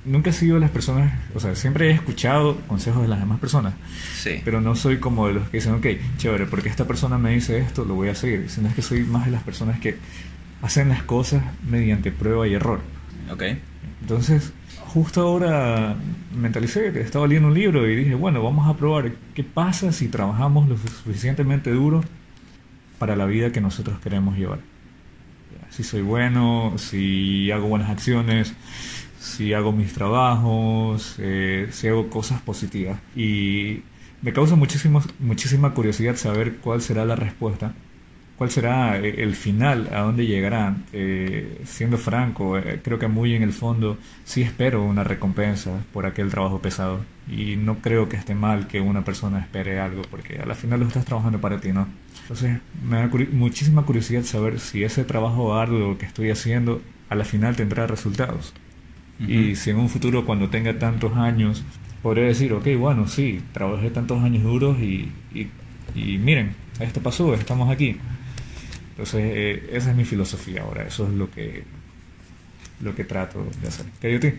nunca 0.02 0.30
he 0.30 0.32
sido 0.32 0.54
de 0.54 0.60
las 0.62 0.70
personas, 0.70 1.12
o 1.34 1.40
sea, 1.40 1.54
siempre 1.54 1.88
he 1.90 1.92
escuchado 1.92 2.58
consejos 2.62 3.02
de 3.02 3.08
las 3.08 3.20
demás 3.20 3.38
personas, 3.38 3.74
Sí. 4.14 4.40
pero 4.46 4.62
no 4.62 4.74
soy 4.74 4.96
como 4.96 5.28
de 5.28 5.34
los 5.34 5.50
que 5.50 5.58
dicen, 5.58 5.74
ok, 5.74 5.86
chévere, 6.16 6.46
porque 6.46 6.70
esta 6.70 6.86
persona 6.86 7.18
me 7.18 7.32
dice 7.34 7.58
esto, 7.58 7.84
lo 7.84 7.94
voy 7.96 8.08
a 8.08 8.14
seguir, 8.14 8.48
sino 8.48 8.68
es 8.70 8.74
que 8.74 8.80
soy 8.80 9.00
más 9.04 9.26
de 9.26 9.32
las 9.32 9.42
personas 9.42 9.78
que 9.78 9.96
hacen 10.62 10.88
las 10.88 11.02
cosas 11.02 11.44
mediante 11.68 12.10
prueba 12.12 12.48
y 12.48 12.54
error. 12.54 12.80
Ok. 13.30 13.42
Entonces, 14.00 14.54
justo 14.92 15.22
ahora 15.22 15.96
mentalicé 16.34 16.92
que 16.92 17.00
estaba 17.00 17.26
leyendo 17.26 17.48
un 17.48 17.54
libro 17.54 17.88
y 17.88 17.94
dije, 17.94 18.14
bueno, 18.14 18.42
vamos 18.42 18.68
a 18.68 18.76
probar 18.76 19.12
qué 19.34 19.44
pasa 19.44 19.92
si 19.92 20.08
trabajamos 20.08 20.68
lo 20.68 20.76
suficientemente 20.76 21.70
duro 21.70 22.02
para 22.98 23.14
la 23.14 23.26
vida 23.26 23.52
que 23.52 23.60
nosotros 23.60 24.00
queremos 24.00 24.36
llevar. 24.36 24.58
Si 25.70 25.84
soy 25.84 26.02
bueno, 26.02 26.74
si 26.76 27.50
hago 27.52 27.68
buenas 27.68 27.90
acciones, 27.90 28.52
si 29.20 29.54
hago 29.54 29.70
mis 29.70 29.92
trabajos, 29.92 31.14
eh, 31.18 31.68
si 31.70 31.86
hago 31.86 32.10
cosas 32.10 32.40
positivas. 32.42 32.98
Y 33.14 33.82
me 34.22 34.32
causa 34.32 34.56
muchísimo, 34.56 35.02
muchísima 35.20 35.72
curiosidad 35.72 36.16
saber 36.16 36.56
cuál 36.56 36.82
será 36.82 37.04
la 37.04 37.14
respuesta 37.14 37.74
cuál 38.40 38.50
será 38.50 38.98
eh, 38.98 39.16
el 39.18 39.34
final, 39.36 39.90
a 39.92 40.00
dónde 40.00 40.24
llegarán. 40.26 40.84
Eh, 40.94 41.60
siendo 41.66 41.98
franco, 41.98 42.56
eh, 42.56 42.80
creo 42.82 42.98
que 42.98 43.06
muy 43.06 43.34
en 43.34 43.42
el 43.42 43.52
fondo 43.52 43.98
sí 44.24 44.40
espero 44.40 44.82
una 44.82 45.04
recompensa 45.04 45.84
por 45.92 46.06
aquel 46.06 46.30
trabajo 46.30 46.58
pesado. 46.60 47.00
Y 47.30 47.56
no 47.56 47.80
creo 47.82 48.08
que 48.08 48.16
esté 48.16 48.34
mal 48.34 48.66
que 48.66 48.80
una 48.80 49.04
persona 49.04 49.40
espere 49.40 49.78
algo, 49.78 50.00
porque 50.10 50.38
a 50.38 50.46
la 50.46 50.54
final 50.54 50.80
lo 50.80 50.86
estás 50.86 51.04
trabajando 51.04 51.38
para 51.38 51.60
ti, 51.60 51.72
¿no? 51.72 51.86
Entonces, 52.22 52.58
me 52.82 52.96
da 52.96 53.10
curi- 53.10 53.30
muchísima 53.30 53.82
curiosidad 53.84 54.22
saber 54.22 54.58
si 54.58 54.84
ese 54.84 55.04
trabajo 55.04 55.54
arduo 55.54 55.98
que 55.98 56.06
estoy 56.06 56.30
haciendo 56.30 56.80
a 57.10 57.14
la 57.16 57.24
final 57.24 57.56
tendrá 57.56 57.86
resultados. 57.86 58.54
Y 59.18 59.54
si 59.56 59.68
en 59.70 59.76
un 59.76 59.90
futuro, 59.90 60.24
cuando 60.24 60.48
tenga 60.48 60.78
tantos 60.78 61.14
años, 61.16 61.62
podré 62.02 62.22
decir, 62.22 62.54
ok, 62.54 62.66
bueno, 62.78 63.06
sí, 63.06 63.42
trabajé 63.52 63.90
tantos 63.90 64.22
años 64.22 64.42
duros 64.44 64.78
y, 64.80 65.12
y, 65.34 65.48
y 65.94 66.16
miren, 66.16 66.54
esto 66.80 67.02
pasó, 67.02 67.34
estamos 67.34 67.70
aquí. 67.70 67.98
Entonces, 69.00 69.32
eh, 69.34 69.70
esa 69.72 69.92
es 69.92 69.96
mi 69.96 70.04
filosofía 70.04 70.60
ahora, 70.60 70.86
eso 70.86 71.06
es 71.06 71.14
lo 71.14 71.30
que, 71.30 71.64
lo 72.80 72.94
que 72.94 73.04
trato 73.04 73.46
de 73.62 73.68
hacer. 73.68 73.86
¿Qué 73.98 74.08
de 74.08 74.18
ti? 74.18 74.38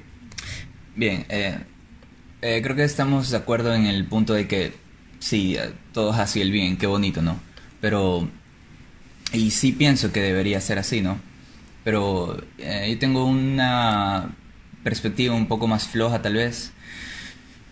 Bien, 0.96 1.26
eh, 1.30 1.58
eh, 2.44 2.62
creo 2.62 2.76
que 2.76 2.84
estamos 2.84 3.32
de 3.32 3.38
acuerdo 3.38 3.74
en 3.74 3.88
el 3.88 4.06
punto 4.06 4.34
de 4.36 4.48
que 4.48 4.74
sí, 5.18 5.56
eh, 5.56 5.74
todos 5.94 6.20
así 6.20 6.42
el 6.42 6.52
bien, 6.52 6.78
qué 6.78 6.86
bonito, 6.86 7.24
¿no? 7.24 7.40
Pero, 7.80 8.30
y 9.34 9.50
sí 9.50 9.72
pienso 9.72 10.12
que 10.12 10.22
debería 10.22 10.62
ser 10.62 10.78
así, 10.78 11.02
¿no? 11.02 11.18
Pero 11.84 12.40
eh, 12.60 12.86
yo 12.88 13.00
tengo 13.00 13.26
una 13.26 14.30
perspectiva 14.84 15.34
un 15.34 15.48
poco 15.48 15.66
más 15.66 15.88
floja 15.88 16.22
tal 16.22 16.36
vez, 16.36 16.72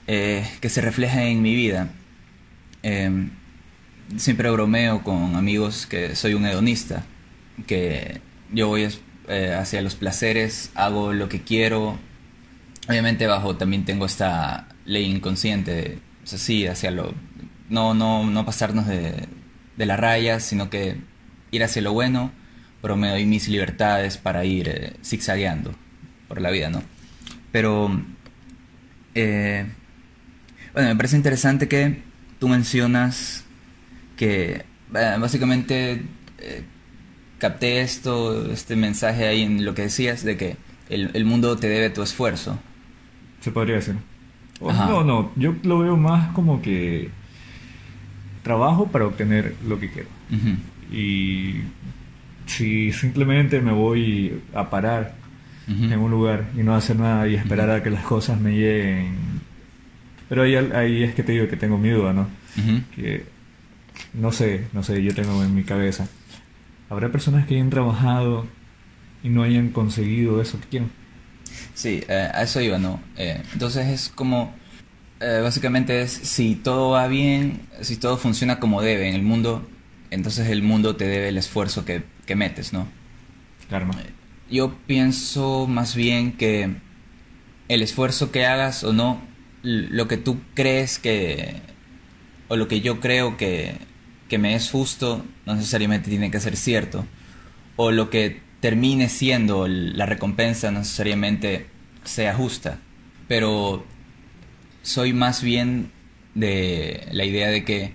eh, 0.07 0.43
que 0.59 0.69
se 0.69 0.81
refleja 0.81 1.23
en 1.25 1.43
mi 1.43 1.53
vida. 1.53 1.91
Siempre 4.17 4.49
bromeo 4.49 5.03
con 5.03 5.35
amigos 5.35 5.85
que 5.85 6.15
soy 6.15 6.33
un 6.33 6.45
hedonista, 6.45 7.03
que 7.67 8.21
yo 8.51 8.67
voy 8.67 8.87
eh, 9.27 9.53
hacia 9.53 9.81
los 9.81 9.95
placeres, 9.95 10.71
hago 10.75 11.13
lo 11.13 11.29
que 11.29 11.41
quiero, 11.43 11.99
obviamente 12.87 13.27
bajo 13.27 13.55
también 13.55 13.85
tengo 13.85 14.05
esta 14.05 14.67
ley 14.85 15.05
inconsciente, 15.05 15.99
sí, 16.23 16.65
hacia 16.65 16.89
lo, 16.91 17.13
no, 17.69 17.93
no, 17.93 18.25
no 18.25 18.45
pasarnos 18.45 18.87
de, 18.87 19.27
de 19.77 19.85
la 19.85 19.95
raya, 19.95 20.39
sino 20.39 20.69
que 20.69 20.97
ir 21.51 21.63
hacia 21.63 21.81
lo 21.81 21.93
bueno, 21.93 22.31
pero 22.81 22.95
me 22.95 23.09
doy 23.09 23.25
mis 23.25 23.47
libertades 23.47 24.17
para 24.17 24.45
ir 24.45 24.69
eh, 24.69 24.93
zigzagueando 25.03 25.73
por 26.27 26.41
la 26.41 26.49
vida, 26.49 26.69
¿no? 26.69 26.81
Pero, 27.51 28.01
eh, 29.15 29.65
bueno, 30.73 30.89
me 30.89 30.95
parece 30.95 31.15
interesante 31.15 31.67
que 31.67 32.01
tú 32.39 32.47
mencionas 32.47 33.45
que 34.19 34.65
básicamente 34.91 36.01
eh, 36.39 36.63
capté 37.38 37.79
esto, 37.79 38.51
este 38.51 38.75
mensaje 38.75 39.25
ahí 39.25 39.43
en 39.43 39.63
lo 39.63 39.73
que 39.73 39.83
decías 39.83 40.25
de 40.25 40.35
que 40.35 40.57
el, 40.89 41.11
el 41.13 41.23
mundo 41.23 41.55
te 41.55 41.69
debe 41.69 41.89
tu 41.89 42.01
esfuerzo. 42.03 42.59
Se 43.39 43.49
podría 43.51 43.75
decir. 43.77 43.95
O- 44.59 44.73
no, 44.73 45.03
no, 45.05 45.31
yo 45.38 45.55
lo 45.63 45.79
veo 45.79 45.95
más 45.95 46.33
como 46.33 46.61
que 46.61 47.09
trabajo 48.43 48.88
para 48.88 49.05
obtener 49.05 49.55
lo 49.65 49.79
que 49.79 49.89
quiero. 49.89 50.09
Y 50.91 51.61
si 52.45 52.91
simplemente 52.91 53.61
me 53.61 53.71
voy 53.71 54.41
a 54.53 54.69
parar 54.69 55.15
en 55.93 55.99
un 55.99 56.09
lugar 56.11 56.45
y 56.57 56.63
no 56.63 56.75
hacer 56.75 56.97
nada 56.97 57.27
y 57.27 57.35
esperar 57.35 57.69
a 57.69 57.83
que 57.83 57.89
las 57.91 58.03
cosas 58.03 58.39
me 58.41 58.51
lleguen. 58.51 59.13
Pero 60.27 60.41
ahí, 60.43 60.55
ahí 60.55 61.03
es 61.03 61.13
que 61.15 61.23
te 61.23 61.31
digo 61.31 61.47
que 61.47 61.55
tengo 61.57 61.77
mi 61.77 61.89
duda, 61.89 62.11
¿no? 62.11 62.27
Que 62.95 63.23
no 64.13 64.31
sé, 64.31 64.67
no 64.73 64.83
sé, 64.83 65.03
yo 65.03 65.13
tengo 65.13 65.43
en 65.43 65.53
mi 65.55 65.63
cabeza. 65.63 66.07
Habrá 66.89 67.11
personas 67.11 67.45
que 67.45 67.55
hayan 67.55 67.69
trabajado 67.69 68.45
y 69.23 69.29
no 69.29 69.43
hayan 69.43 69.69
conseguido 69.69 70.41
eso 70.41 70.59
que 70.59 70.67
quieren. 70.67 70.91
Sí, 71.73 72.03
eh, 72.07 72.29
a 72.33 72.43
eso 72.43 72.61
iba, 72.61 72.77
¿no? 72.77 73.01
Eh, 73.17 73.41
entonces 73.53 73.87
es 73.87 74.09
como, 74.09 74.53
eh, 75.19 75.39
básicamente 75.43 76.01
es, 76.01 76.11
si 76.11 76.55
todo 76.55 76.91
va 76.91 77.07
bien, 77.07 77.61
si 77.81 77.97
todo 77.97 78.17
funciona 78.17 78.59
como 78.59 78.81
debe 78.81 79.09
en 79.09 79.15
el 79.15 79.23
mundo, 79.23 79.67
entonces 80.11 80.49
el 80.49 80.63
mundo 80.63 80.95
te 80.95 81.05
debe 81.07 81.29
el 81.29 81.37
esfuerzo 81.37 81.85
que, 81.85 82.03
que 82.25 82.35
metes, 82.35 82.73
¿no? 82.73 82.87
Karma. 83.69 83.95
Yo 84.49 84.73
pienso 84.87 85.67
más 85.67 85.95
bien 85.95 86.31
que 86.31 86.75
el 87.67 87.81
esfuerzo 87.83 88.31
que 88.31 88.45
hagas 88.45 88.83
o 88.83 88.93
no, 88.93 89.21
lo 89.61 90.07
que 90.07 90.17
tú 90.17 90.39
crees 90.55 90.97
que, 90.97 91.61
o 92.47 92.55
lo 92.55 92.67
que 92.67 92.81
yo 92.81 92.99
creo 92.99 93.37
que, 93.37 93.75
que 94.29 94.38
me 94.38 94.55
es 94.55 94.69
justo, 94.71 95.25
no 95.45 95.55
necesariamente 95.55 96.09
tiene 96.09 96.31
que 96.31 96.39
ser 96.39 96.55
cierto. 96.55 97.05
O 97.75 97.91
lo 97.91 98.09
que 98.09 98.41
termine 98.62 99.09
siendo 99.09 99.67
la 99.67 100.05
recompensa 100.05 100.71
no 100.71 100.79
necesariamente 100.79 101.67
sea 102.03 102.33
justa. 102.33 102.79
Pero 103.27 103.86
soy 104.83 105.13
más 105.13 105.43
bien 105.43 105.91
de 106.36 107.07
la 107.12 107.25
idea 107.25 107.50
de 107.50 107.65
que 107.65 107.93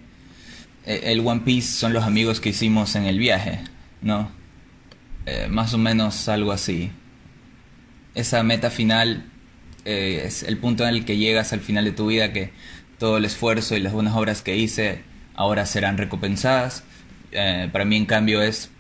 eh, 0.87 1.01
el 1.05 1.27
One 1.27 1.43
Piece 1.45 1.69
son 1.69 1.93
los 1.93 2.05
amigos 2.05 2.41
que 2.41 2.51
hicimos 2.51 2.95
en 2.97 3.05
el 3.05 3.19
viaje, 3.19 3.61
¿no? 4.03 4.31
Eh, 5.27 5.47
más 5.49 5.73
o 5.73 5.79
menos 5.79 6.29
algo 6.29 6.53
así. 6.53 6.91
Esa 8.15 8.43
meta 8.43 8.71
final 8.71 9.25
eh, 9.85 10.23
es 10.27 10.43
el 10.43 10.59
punto 10.59 10.85
en 10.85 10.91
el 10.91 11.05
que 11.05 11.17
llegas 11.17 11.53
al 11.53 11.61
final 11.61 11.85
de 11.85 11.93
tu 11.93 12.09
vida, 12.09 12.33
que 12.33 12.53
todo 12.99 13.17
el 13.17 13.25
esfuerzo 13.25 13.77
y 13.77 13.81
las 13.81 13.93
buenas 13.93 14.15
obras 14.15 14.43
que 14.43 14.57
hice 14.57 15.03
ahora 15.35 15.67
serán 15.67 15.99
recompensadas. 15.99 16.85
Eh, 17.33 17.69
para 17.73 17.85
mí, 17.85 17.97
en 17.97 18.07
cambio, 18.07 18.43
es 18.43 18.71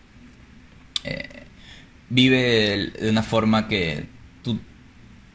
eh, 1.05 1.29
vive 2.09 2.93
de 2.99 3.11
una 3.11 3.23
forma 3.23 3.69
que 3.69 4.07
tú, 4.43 4.61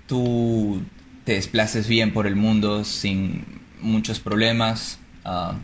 tú 0.07 0.81
te 1.25 1.33
desplaces 1.33 1.87
bien 1.87 2.13
por 2.13 2.25
el 2.25 2.35
mundo 2.35 2.83
sin 2.83 3.45
muchos 3.81 4.19
problemas, 4.19 4.99
ah, 5.25 5.55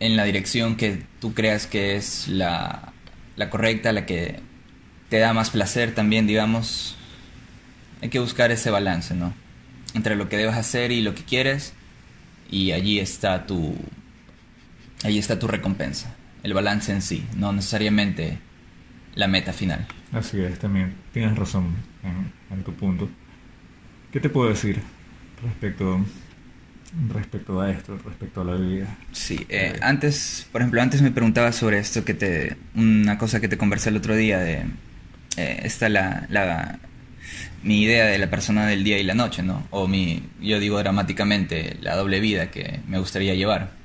en 0.00 0.16
la 0.16 0.24
dirección 0.24 0.76
que 0.76 1.02
tú 1.20 1.34
creas 1.34 1.66
que 1.66 1.96
es 1.96 2.28
la, 2.28 2.92
la 3.36 3.48
correcta, 3.50 3.92
la 3.92 4.06
que 4.06 4.40
te 5.08 5.18
da 5.18 5.32
más 5.32 5.50
placer 5.50 5.94
también, 5.94 6.26
digamos. 6.26 6.96
Hay 8.02 8.10
que 8.10 8.18
buscar 8.18 8.50
ese 8.50 8.70
balance, 8.70 9.14
¿no? 9.14 9.32
Entre 9.94 10.16
lo 10.16 10.28
que 10.28 10.36
debes 10.36 10.56
hacer 10.56 10.92
y 10.92 11.00
lo 11.00 11.14
que 11.14 11.22
quieres, 11.22 11.72
y 12.50 12.72
allí 12.72 12.98
está 12.98 13.46
tu, 13.46 13.76
allí 15.04 15.18
está 15.18 15.38
tu 15.38 15.46
recompensa, 15.46 16.12
el 16.42 16.54
balance 16.54 16.90
en 16.90 17.02
sí, 17.02 17.24
no 17.36 17.52
necesariamente 17.52 18.38
la 19.14 19.28
meta 19.28 19.52
final. 19.52 19.86
Así 20.12 20.40
es, 20.40 20.58
también 20.58 20.94
tienes 21.12 21.36
razón 21.36 21.66
en, 22.02 22.32
en 22.56 22.64
tu 22.64 22.72
punto. 22.74 23.08
¿Qué 24.12 24.18
te 24.20 24.28
puedo 24.28 24.48
decir 24.48 24.80
respecto, 25.42 26.00
respecto 27.12 27.60
a 27.60 27.70
esto, 27.70 27.98
respecto 28.04 28.40
a 28.40 28.44
la 28.44 28.54
vida? 28.54 28.96
Sí, 29.12 29.44
eh, 29.48 29.78
antes, 29.82 30.48
por 30.50 30.60
ejemplo, 30.60 30.80
antes 30.80 31.02
me 31.02 31.10
preguntabas 31.10 31.56
sobre 31.56 31.78
esto 31.78 32.04
que 32.04 32.14
te, 32.14 32.56
una 32.74 33.18
cosa 33.18 33.40
que 33.40 33.48
te 33.48 33.58
conversé 33.58 33.90
el 33.90 33.96
otro 33.96 34.16
día 34.16 34.38
de, 34.38 34.64
eh, 35.36 35.60
esta 35.64 35.88
la, 35.88 36.26
la, 36.30 36.78
mi 37.62 37.82
idea 37.82 38.06
de 38.06 38.18
la 38.18 38.30
persona 38.30 38.66
del 38.66 38.84
día 38.84 38.98
y 38.98 39.02
la 39.04 39.14
noche, 39.14 39.42
¿no? 39.42 39.66
O 39.70 39.88
mi, 39.88 40.22
yo 40.40 40.60
digo 40.60 40.78
dramáticamente, 40.78 41.76
la 41.80 41.96
doble 41.96 42.20
vida 42.20 42.50
que 42.50 42.80
me 42.86 42.98
gustaría 42.98 43.34
llevar. 43.34 43.83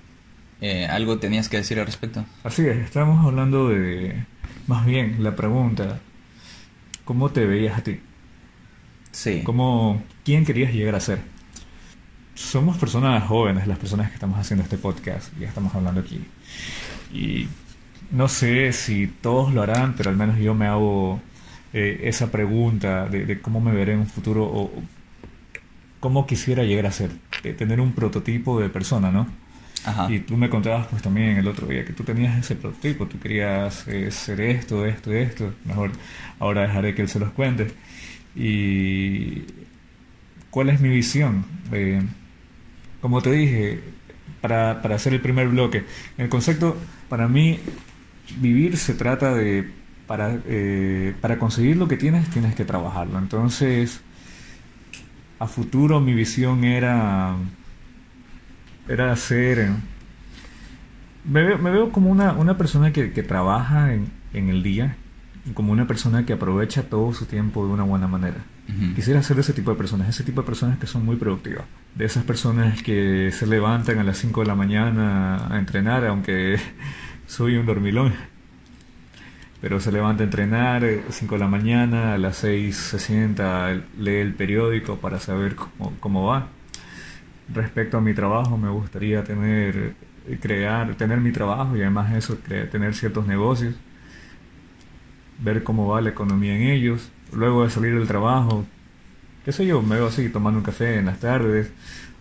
Eh, 0.62 0.86
¿Algo 0.88 1.20
tenías 1.20 1.48
que 1.48 1.58
decir 1.58 1.80
al 1.80 1.86
respecto? 1.86 2.26
Así 2.44 2.66
es, 2.68 2.78
estábamos 2.78 3.26
hablando 3.26 3.70
de, 3.70 4.26
más 4.68 4.86
bien, 4.86 5.24
la 5.24 5.36
pregunta, 5.36 6.00
¿cómo 7.06 7.30
te 7.32 7.46
veías 7.46 7.78
a 7.78 7.84
ti? 7.84 8.00
Sí. 9.12 9.42
¿Cómo, 9.44 10.04
¿Quién 10.26 10.46
querías 10.46 10.74
llegar 10.74 10.96
a 10.96 11.00
ser? 11.00 11.20
Somos 12.36 12.78
personas 12.78 13.24
jóvenes, 13.26 13.68
las 13.68 13.80
personas 13.80 14.10
que 14.10 14.16
estamos 14.16 14.38
haciendo 14.38 14.64
este 14.64 14.78
podcast, 14.78 15.32
ya 15.40 15.48
estamos 15.48 15.74
hablando 15.76 16.02
aquí. 16.02 16.22
Y 17.14 17.48
no 18.12 18.28
sé 18.28 18.74
si 18.74 19.08
todos 19.08 19.54
lo 19.54 19.62
harán, 19.62 19.96
pero 19.96 20.10
al 20.10 20.18
menos 20.18 20.38
yo 20.40 20.54
me 20.54 20.68
hago 20.68 21.22
eh, 21.74 22.02
esa 22.04 22.32
pregunta 22.32 23.08
de, 23.08 23.26
de 23.26 23.42
cómo 23.42 23.62
me 23.62 23.72
veré 23.72 23.94
en 23.94 24.00
un 24.00 24.08
futuro 24.08 24.44
o 24.46 24.72
cómo 26.00 26.28
quisiera 26.28 26.64
llegar 26.64 26.86
a 26.86 26.92
ser, 26.92 27.12
de 27.44 27.54
tener 27.54 27.80
un 27.82 27.94
prototipo 27.94 28.60
de 28.60 28.70
persona, 28.70 29.12
¿no? 29.12 29.28
Ajá. 29.86 30.12
Y 30.12 30.20
tú 30.20 30.36
me 30.38 30.50
contabas 30.50 30.88
pues 30.88 31.02
también 31.02 31.38
el 31.38 31.48
otro 31.48 31.68
día 31.68 31.86
que 31.86 31.94
tú 31.94 32.04
tenías 32.04 32.38
ese 32.38 32.56
prototipo, 32.56 33.06
tú 33.08 33.20
querías 33.20 33.88
eh, 33.88 34.12
ser 34.12 34.42
esto, 34.42 34.86
esto, 34.86 35.14
esto. 35.14 35.54
Mejor 35.66 35.92
ahora 36.40 36.64
dejaré 36.64 36.94
que 36.96 37.02
él 37.02 37.10
se 37.10 37.20
los 37.20 37.32
cuente. 37.32 37.72
Y 38.36 39.44
cuál 40.50 40.70
es 40.70 40.82
mi 40.82 40.90
visión. 40.90 41.46
Eh, 41.72 42.02
como 43.02 43.22
te 43.22 43.32
dije, 43.32 43.80
para, 44.42 44.82
para 44.82 44.96
hacer 44.96 45.14
el 45.14 45.22
primer 45.22 45.48
bloque, 45.48 45.86
el 46.18 46.30
concepto 46.30 46.78
para 47.08 47.28
mí 47.28 47.60
vivir 48.40 48.78
se 48.78 48.94
trata 48.94 49.34
de 49.34 49.70
para, 50.08 50.40
eh, 50.48 51.14
para 51.22 51.38
conseguir 51.38 51.78
lo 51.78 51.88
que 51.88 51.96
tienes 51.96 52.30
tienes 52.30 52.56
que 52.56 52.66
trabajarlo. 52.66 53.20
Entonces, 53.20 54.02
a 55.38 55.48
futuro 55.48 56.00
mi 56.00 56.14
visión 56.14 56.64
era 56.64 57.36
era 58.90 59.12
hacer 59.12 59.60
eh, 59.60 59.70
me 61.24 61.44
veo, 61.44 61.58
me 61.58 61.70
veo 61.70 61.92
como 61.92 62.10
una, 62.10 62.34
una 62.34 62.58
persona 62.58 62.92
que, 62.92 63.12
que 63.14 63.24
trabaja 63.24 63.94
en, 63.94 64.12
en 64.34 64.50
el 64.50 64.64
día 64.64 64.98
como 65.54 65.72
una 65.72 65.88
persona 65.88 66.26
que 66.26 66.34
aprovecha 66.34 66.84
todo 66.84 67.14
su 67.14 67.26
tiempo 67.26 67.66
de 67.66 67.74
una 67.74 67.84
buena 67.84 68.08
manera. 68.08 68.38
Quisiera 68.96 69.24
ser 69.24 69.36
de 69.36 69.42
ese 69.42 69.54
tipo 69.54 69.72
de 69.72 69.78
personas. 69.78 70.10
Ese 70.10 70.24
tipo 70.24 70.42
de 70.42 70.46
personas 70.46 70.78
que 70.78 70.86
son 70.86 71.04
muy 71.04 71.16
productivas. 71.16 71.66
De 71.96 72.06
esas 72.06 72.24
personas 72.24 72.84
que 72.84 73.32
se 73.32 73.48
levantan 73.48 73.98
a 73.98 74.04
las 74.04 74.18
5 74.20 74.42
de 74.42 74.48
la 74.48 74.54
mañana 74.54 75.48
a 75.52 75.58
entrenar 75.58 76.06
aunque 76.06 76.58
soy 77.28 77.56
un 77.56 77.66
dormilón. 77.66 78.14
Pero 79.60 79.80
se 79.80 79.92
levanta 79.92 80.24
a 80.24 80.26
entrenar 80.26 80.84
eh, 80.84 81.04
5 81.10 81.36
de 81.36 81.40
la 81.40 81.48
mañana, 81.48 82.14
a 82.14 82.18
las 82.20 82.38
6 82.38 82.76
se 82.76 83.00
sienta, 83.00 83.74
lee 83.98 84.18
el 84.18 84.36
periódico 84.36 84.98
para 84.98 85.20
saber 85.20 85.56
cómo, 85.56 85.94
cómo 86.00 86.28
va. 86.28 86.48
Respecto 87.54 87.98
a 87.98 88.02
mi 88.02 88.14
trabajo, 88.14 88.58
me 88.58 88.70
gustaría 88.70 89.24
tener, 89.24 89.94
eh, 90.28 90.38
crear, 90.42 90.94
tener 90.96 91.20
mi 91.20 91.32
trabajo 91.32 91.76
y 91.76 91.82
además 91.82 92.14
eso, 92.14 92.38
cre- 92.48 92.70
tener 92.70 92.94
ciertos 92.94 93.26
negocios, 93.28 93.76
ver 95.40 95.64
cómo 95.64 95.88
va 95.88 96.02
la 96.02 96.10
economía 96.10 96.56
en 96.56 96.64
ellos. 96.64 97.10
Luego 97.34 97.64
de 97.64 97.70
salir 97.70 97.96
del 97.98 98.08
trabajo, 98.08 98.66
qué 99.46 99.52
sé 99.52 99.66
yo, 99.66 99.82
me 99.82 99.96
veo 99.96 100.08
así 100.08 100.30
tomando 100.30 100.60
un 100.60 100.66
café 100.66 100.98
en 100.98 101.06
las 101.06 101.20
tardes 101.20 101.72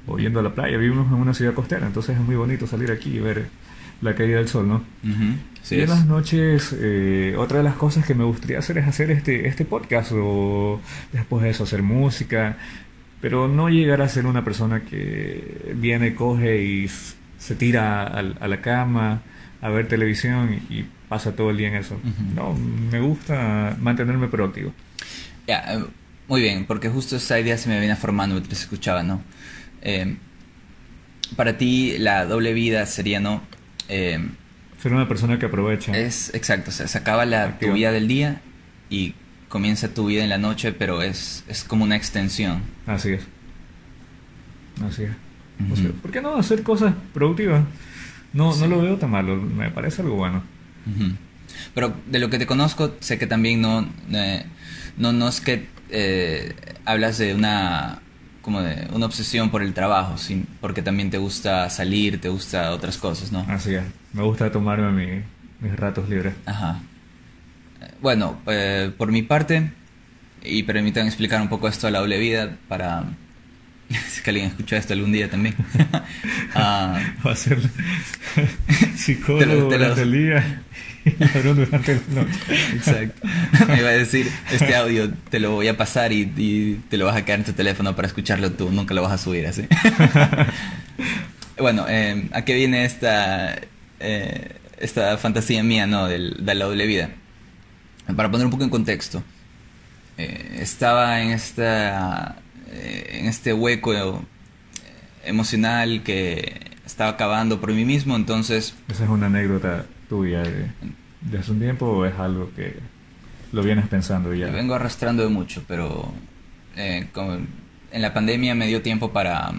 o 0.06 0.18
yendo 0.18 0.40
a 0.40 0.42
la 0.42 0.54
playa. 0.54 0.76
Vivimos 0.78 1.06
en 1.08 1.14
una 1.14 1.34
ciudad 1.34 1.54
costera, 1.54 1.86
entonces 1.86 2.16
es 2.16 2.22
muy 2.22 2.36
bonito 2.36 2.66
salir 2.66 2.90
aquí 2.90 3.16
y 3.16 3.20
ver 3.20 3.46
la 4.00 4.14
caída 4.14 4.36
del 4.38 4.48
sol, 4.48 4.68
¿no? 4.68 4.82
Sí 5.62 5.74
y 5.74 5.78
en 5.78 5.84
es. 5.84 5.90
las 5.90 6.06
noches, 6.06 6.74
eh, 6.78 7.34
otra 7.36 7.58
de 7.58 7.64
las 7.64 7.74
cosas 7.74 8.06
que 8.06 8.14
me 8.14 8.24
gustaría 8.24 8.58
hacer 8.58 8.78
es 8.78 8.86
hacer 8.86 9.10
este, 9.10 9.48
este 9.48 9.64
podcast 9.64 10.12
o 10.14 10.80
después 11.12 11.42
de 11.42 11.50
eso 11.50 11.64
hacer 11.64 11.82
música, 11.82 12.56
pero 13.20 13.48
no 13.48 13.68
llegar 13.68 14.00
a 14.02 14.08
ser 14.08 14.26
una 14.26 14.44
persona 14.44 14.82
que 14.82 15.72
viene, 15.76 16.14
coge 16.14 16.62
y 16.62 16.88
se 17.38 17.54
tira 17.54 18.04
al- 18.04 18.36
a, 18.40 18.48
la 18.48 18.60
cama 18.60 19.22
a 19.60 19.68
ver 19.70 19.88
televisión 19.88 20.60
y, 20.70 20.84
pasa 21.08 21.34
todo 21.34 21.48
el 21.48 21.56
día 21.56 21.68
en 21.68 21.76
eso. 21.76 21.98
No, 22.34 22.52
me 22.54 23.00
gusta 23.00 23.74
mantenerme 23.80 24.28
proactivo. 24.28 24.74
Ya, 25.46 25.64
eh, 25.72 25.84
muy 26.28 26.42
bien, 26.42 26.66
porque 26.66 26.90
justo 26.90 27.16
esa 27.16 27.40
idea 27.40 27.56
se 27.56 27.70
me 27.70 27.78
venía 27.80 27.96
formando 27.96 28.34
mientras 28.34 28.60
escuchaba, 28.60 29.02
¿no? 29.02 29.22
Eh, 29.80 30.16
para 31.34 31.56
ti 31.56 31.96
la 31.98 32.26
doble 32.26 32.52
vida 32.52 32.84
sería, 32.84 33.20
¿no? 33.20 33.40
Eh, 33.88 34.18
Ser 34.82 34.92
una 34.92 35.08
persona 35.08 35.38
que 35.38 35.46
aprovecha. 35.46 35.96
es 35.96 36.32
exacto, 36.34 36.68
o 36.70 36.72
sea, 36.74 36.86
se 36.86 36.98
acaba 36.98 37.24
la, 37.24 37.58
tu 37.58 37.72
vida 37.72 37.90
del 37.90 38.06
día 38.06 38.42
y 38.90 39.14
comienza 39.48 39.88
tu 39.94 40.06
vida 40.06 40.22
en 40.22 40.28
la 40.30 40.38
noche, 40.38 40.72
pero 40.72 41.02
es, 41.02 41.44
es 41.48 41.64
como 41.64 41.84
una 41.84 41.96
extensión. 41.96 42.62
Así 42.86 43.12
es. 43.12 43.22
Así 44.86 45.04
es. 45.04 45.10
O 45.60 45.72
Ujú. 45.72 45.76
sea, 45.76 45.90
¿Por 46.02 46.10
qué 46.10 46.20
no 46.20 46.36
hacer 46.36 46.62
cosas 46.62 46.94
productivas? 47.12 47.62
No, 48.32 48.52
Sí. 48.52 48.60
no 48.60 48.66
lo 48.68 48.82
veo 48.82 48.96
tan 48.96 49.10
malo, 49.10 49.36
me 49.36 49.70
parece 49.70 50.02
algo 50.02 50.16
bueno. 50.16 50.42
Ujú. 50.86 51.12
Pero 51.74 51.94
de 52.06 52.18
lo 52.18 52.30
que 52.30 52.38
te 52.38 52.46
conozco, 52.46 52.94
sé 53.00 53.18
que 53.18 53.26
también 53.26 53.60
no, 53.60 53.88
eh, 54.12 54.44
no, 54.96 55.12
no 55.12 55.28
es 55.28 55.40
que 55.40 55.66
eh, 55.90 56.54
hablas 56.84 57.18
de 57.18 57.34
una 57.34 58.00
como 58.42 58.62
de 58.62 58.86
una 58.94 59.04
obsesión 59.06 59.50
por 59.50 59.62
el 59.62 59.74
trabajo, 59.74 60.16
sin, 60.16 60.46
porque 60.60 60.80
también 60.80 61.10
te 61.10 61.18
gusta 61.18 61.68
salir, 61.68 62.18
te 62.20 62.28
gusta 62.30 62.70
otras 62.72 62.96
cosas, 62.96 63.30
¿no? 63.30 63.40
Así 63.48 63.74
es. 63.74 63.82
Me 64.14 64.22
gusta 64.22 64.50
tomarme 64.50 64.90
mi- 64.92 65.22
mis 65.60 65.76
ratos 65.78 66.08
libres. 66.08 66.34
Ajá. 66.46 66.80
Bueno, 68.00 68.40
eh, 68.46 68.90
por 68.96 69.10
mi 69.12 69.22
parte, 69.22 69.70
y 70.44 70.62
permítanme 70.62 71.08
explicar 71.08 71.40
un 71.40 71.48
poco 71.48 71.68
esto 71.68 71.86
de 71.86 71.92
la 71.92 71.98
doble 72.00 72.18
vida 72.18 72.56
para, 72.68 73.04
si 74.10 74.22
que 74.22 74.30
alguien 74.30 74.46
escucha 74.48 74.76
esto 74.76 74.92
algún 74.94 75.12
día 75.12 75.30
también. 75.30 75.54
Ah, 76.54 76.98
Va 77.26 77.32
a 77.32 77.36
ser 77.36 77.58
psicólogo 78.96 79.38
Te 79.40 79.46
lo- 79.46 79.68
te 79.68 79.78
lo- 79.78 79.84
durante 79.94 80.02
el 80.02 80.12
día 80.12 80.62
y 81.04 81.10
ladrón 81.22 81.56
durante 81.56 81.94
la 81.94 82.22
noche. 82.22 82.38
Exacto. 82.74 83.28
Me 83.68 83.78
iba 83.78 83.88
a 83.88 83.92
decir, 83.92 84.28
este 84.50 84.74
audio 84.74 85.10
te 85.30 85.38
lo 85.40 85.52
voy 85.52 85.68
a 85.68 85.76
pasar 85.76 86.12
y, 86.12 86.32
y 86.36 86.80
te 86.88 86.96
lo 86.96 87.04
vas 87.06 87.16
a 87.16 87.24
quedar 87.24 87.40
en 87.40 87.44
tu 87.46 87.52
teléfono 87.52 87.94
para 87.94 88.08
escucharlo 88.08 88.50
tú, 88.52 88.70
nunca 88.70 88.94
lo 88.94 89.02
vas 89.02 89.12
a 89.12 89.18
subir 89.18 89.46
así. 89.46 89.66
bueno, 91.58 91.86
eh, 91.88 92.28
¿a 92.32 92.42
qué 92.44 92.54
viene 92.54 92.84
esta, 92.84 93.56
eh, 94.00 94.56
esta 94.78 95.16
fantasía 95.18 95.62
mía, 95.62 95.86
no, 95.86 96.06
del- 96.06 96.36
de 96.44 96.54
la 96.54 96.64
doble 96.66 96.86
vida? 96.86 97.10
Para 98.16 98.30
poner 98.30 98.46
un 98.46 98.50
poco 98.50 98.64
en 98.64 98.70
contexto, 98.70 99.22
eh, 100.16 100.58
estaba 100.60 101.20
en, 101.20 101.30
esta, 101.30 102.36
eh, 102.70 103.18
en 103.20 103.26
este 103.26 103.52
hueco 103.52 103.92
eh, 103.94 104.12
emocional 105.24 106.02
que 106.02 106.60
estaba 106.86 107.10
acabando 107.10 107.60
por 107.60 107.72
mí 107.72 107.84
mismo, 107.84 108.16
entonces 108.16 108.74
¿Esa 108.88 109.04
es 109.04 109.10
una 109.10 109.26
anécdota 109.26 109.84
tuya 110.08 110.42
de, 110.42 110.70
de 111.20 111.38
hace 111.38 111.52
un 111.52 111.60
tiempo 111.60 111.86
o 111.86 112.06
es 112.06 112.18
algo 112.18 112.50
que 112.56 112.76
lo 113.52 113.62
vienes 113.62 113.86
pensando 113.88 114.34
ya? 114.34 114.46
Me 114.46 114.52
vengo 114.52 114.74
arrastrando 114.74 115.22
de 115.22 115.28
mucho, 115.28 115.62
pero 115.68 116.12
eh, 116.76 117.06
en 117.92 118.02
la 118.02 118.14
pandemia 118.14 118.54
me 118.54 118.66
dio 118.66 118.80
tiempo 118.82 119.12
para... 119.12 119.52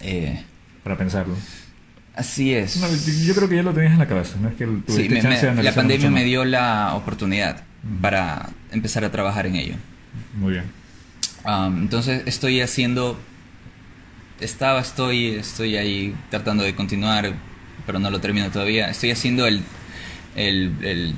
eh, 0.00 0.42
Para 0.82 0.96
pensarlo. 0.96 1.34
Así 2.16 2.54
es. 2.54 2.76
No, 2.76 2.86
yo 3.24 3.34
creo 3.34 3.48
que 3.48 3.56
ya 3.56 3.62
lo 3.62 3.72
tenías 3.72 3.92
en 3.92 3.98
la 3.98 4.06
cabeza, 4.08 4.36
no 4.40 4.48
es 4.48 4.54
que 4.54 4.66
Sí, 4.88 5.08
me- 5.08 5.20
chance 5.22 5.50
me- 5.50 5.56
de 5.56 5.62
la 5.62 5.72
pandemia 5.72 6.10
me 6.10 6.24
dio 6.24 6.44
la 6.44 6.94
oportunidad 6.94 7.62
para 8.00 8.48
empezar 8.72 9.04
a 9.04 9.10
trabajar 9.12 9.46
en 9.46 9.56
ello. 9.56 9.74
Muy 10.34 10.52
bien. 10.54 10.64
Am, 11.44 11.78
entonces 11.82 12.22
estoy 12.26 12.60
haciendo... 12.60 13.18
Estaba, 14.40 14.80
estoy, 14.80 15.28
estoy 15.36 15.76
ahí 15.76 16.14
tratando 16.30 16.64
de 16.64 16.74
continuar, 16.74 17.32
pero 17.86 17.98
no 17.98 18.10
lo 18.10 18.20
termino 18.20 18.50
todavía. 18.50 18.90
Estoy 18.90 19.10
haciendo 19.12 19.46
el, 19.46 19.62
el, 20.34 20.72
el, 20.82 21.14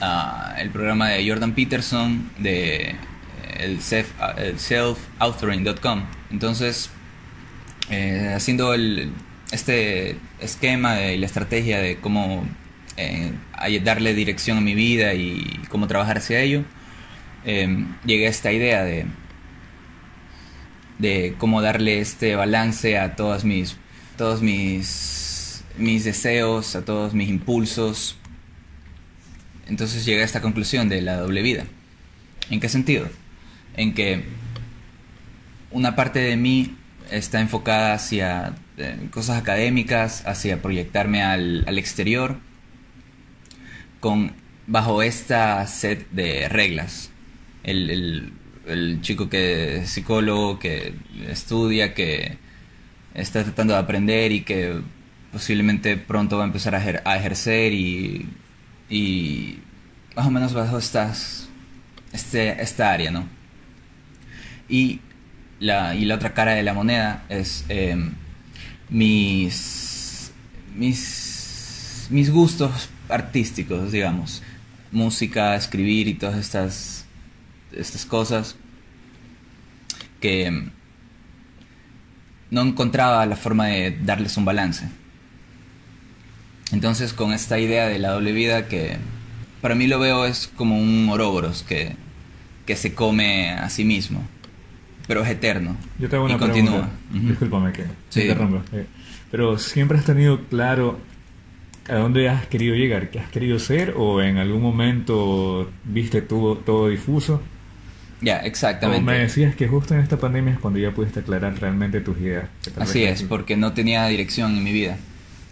ah, 0.00 0.54
el 0.58 0.68
programa 0.70 1.08
de 1.08 1.26
Jordan 1.28 1.54
Peterson 1.54 2.30
de 2.38 2.90
eh, 2.90 2.96
el, 3.60 3.80
self, 3.80 4.08
ah, 4.20 4.34
el 4.36 4.58
selfauthoring.com. 4.58 6.02
Entonces, 6.30 6.90
eh, 7.88 8.32
haciendo 8.36 8.74
el, 8.74 9.10
este 9.52 10.16
esquema 10.40 11.02
y 11.02 11.18
la 11.18 11.26
estrategia 11.26 11.80
de 11.80 11.96
cómo 11.96 12.44
eh, 12.96 13.32
darle 13.82 14.14
dirección 14.14 14.58
a 14.58 14.60
mi 14.60 14.74
vida 14.74 15.14
y 15.14 15.60
cómo 15.68 15.86
trabajar 15.86 16.18
hacia 16.18 16.40
ello, 16.40 16.64
eh, 17.44 17.86
llegué 18.04 18.26
a 18.26 18.30
esta 18.30 18.52
idea 18.52 18.84
de, 18.84 19.06
de 20.98 21.34
cómo 21.38 21.62
darle 21.62 22.00
este 22.00 22.36
balance 22.36 22.98
a 22.98 23.16
todas 23.16 23.44
mis, 23.44 23.76
todos 24.16 24.42
mis, 24.42 25.64
mis 25.78 26.04
deseos, 26.04 26.76
a 26.76 26.84
todos 26.84 27.14
mis 27.14 27.28
impulsos. 27.28 28.16
Entonces 29.66 30.04
llegué 30.04 30.22
a 30.22 30.24
esta 30.24 30.42
conclusión 30.42 30.88
de 30.88 31.00
la 31.00 31.16
doble 31.16 31.42
vida. 31.42 31.64
¿En 32.50 32.60
qué 32.60 32.68
sentido? 32.68 33.08
En 33.76 33.94
que 33.94 34.24
una 35.70 35.94
parte 35.94 36.18
de 36.18 36.36
mí 36.36 36.76
está 37.10 37.40
enfocada 37.40 37.94
hacia 37.94 38.54
eh, 38.78 39.08
cosas 39.10 39.38
académicas, 39.38 40.24
hacia 40.26 40.62
proyectarme 40.62 41.22
al, 41.22 41.64
al 41.66 41.78
exterior, 41.78 42.38
con 44.00 44.32
bajo 44.66 45.02
esta 45.02 45.66
set 45.66 46.08
de 46.10 46.48
reglas. 46.48 47.10
El, 47.62 47.90
el- 47.90 48.32
chico 49.02 49.28
que 49.28 49.78
es 49.78 49.90
psicólogo, 49.90 50.58
que 50.60 50.94
estudia, 51.28 51.92
que 51.94 52.38
está 53.14 53.42
tratando 53.42 53.74
de 53.74 53.80
aprender 53.80 54.30
y 54.30 54.42
que 54.42 54.80
posiblemente 55.32 55.96
pronto 55.96 56.36
va 56.38 56.44
a 56.44 56.46
empezar 56.46 56.74
a 56.76 57.16
ejercer 57.16 57.72
y, 57.72 58.28
y 58.88 59.58
más 60.14 60.26
o 60.26 60.30
menos 60.30 60.52
bajo 60.54 60.78
estas, 60.78 61.48
este, 62.12 62.62
esta 62.62 62.92
área, 62.92 63.10
¿no? 63.10 63.26
Y 64.68 65.00
la, 65.60 65.94
y 65.94 66.06
la 66.06 66.16
otra 66.16 66.34
cara 66.34 66.52
de 66.52 66.62
la 66.62 66.74
moneda 66.74 67.24
es 67.28 67.64
em, 67.68 68.14
mis, 68.88 70.32
mis, 70.74 72.08
mis 72.10 72.30
gustos 72.30 72.88
artísticos, 73.08 73.92
digamos. 73.92 74.42
Música, 74.90 75.54
escribir 75.54 76.08
y 76.08 76.14
todas 76.14 76.38
estas, 76.38 77.04
estas 77.72 78.04
cosas 78.04 78.56
que 80.20 80.46
em, 80.46 80.70
no 82.50 82.62
encontraba 82.62 83.24
la 83.26 83.36
forma 83.36 83.66
de 83.66 83.96
darles 84.02 84.36
un 84.36 84.44
balance. 84.44 84.88
Entonces 86.72 87.12
con 87.12 87.32
esta 87.32 87.58
idea 87.58 87.86
de 87.86 87.98
la 87.98 88.10
doble 88.10 88.32
vida 88.32 88.66
que 88.66 88.96
para 89.60 89.74
mí 89.74 89.86
lo 89.86 89.98
veo 89.98 90.24
es 90.24 90.48
como 90.56 90.78
un 90.78 91.08
oróboros 91.10 91.62
que, 91.62 91.96
que 92.66 92.76
se 92.76 92.94
come 92.94 93.50
a 93.50 93.68
sí 93.68 93.84
mismo, 93.84 94.26
pero 95.10 95.24
es 95.24 95.28
eterno. 95.30 95.74
Yo 95.98 96.08
te 96.08 96.14
hago 96.14 96.28
y 96.28 96.30
una 96.30 96.38
continúa. 96.38 96.72
pregunta. 96.82 96.94
Ujú. 97.18 97.28
Discúlpame 97.30 97.72
que 97.72 97.82
Sí. 97.82 97.88
te 98.20 98.22
interrumpa. 98.28 98.62
Eh, 98.76 98.86
Pero 99.32 99.58
siempre 99.58 99.98
has 99.98 100.04
tenido 100.04 100.40
claro 100.44 101.00
a 101.88 101.94
dónde 101.96 102.28
has 102.28 102.46
querido 102.46 102.76
llegar, 102.76 103.10
qué 103.10 103.18
has 103.18 103.28
querido 103.28 103.58
ser 103.58 103.94
o 103.96 104.22
en 104.22 104.38
algún 104.38 104.62
momento 104.62 105.68
viste 105.82 106.22
todo, 106.22 106.58
todo 106.58 106.88
difuso. 106.88 107.42
Ya, 108.20 108.36
O 108.36 108.46
exactamente. 108.46 109.02
me 109.02 109.18
decías 109.18 109.56
que 109.56 109.66
justo 109.66 109.94
en 109.94 110.00
esta 110.00 110.16
pandemia 110.16 110.52
es 110.52 110.60
cuando 110.60 110.78
ya 110.78 110.92
pudiste 110.92 111.18
aclarar 111.20 111.58
realmente 111.60 112.00
tus 112.00 112.16
ideas. 112.18 112.48
Así 112.78 113.02
es, 113.02 113.24
porque 113.24 113.56
no 113.56 113.72
tenía 113.72 114.06
dirección 114.06 114.56
en 114.58 114.62
mi 114.62 114.70
vida. 114.72 114.96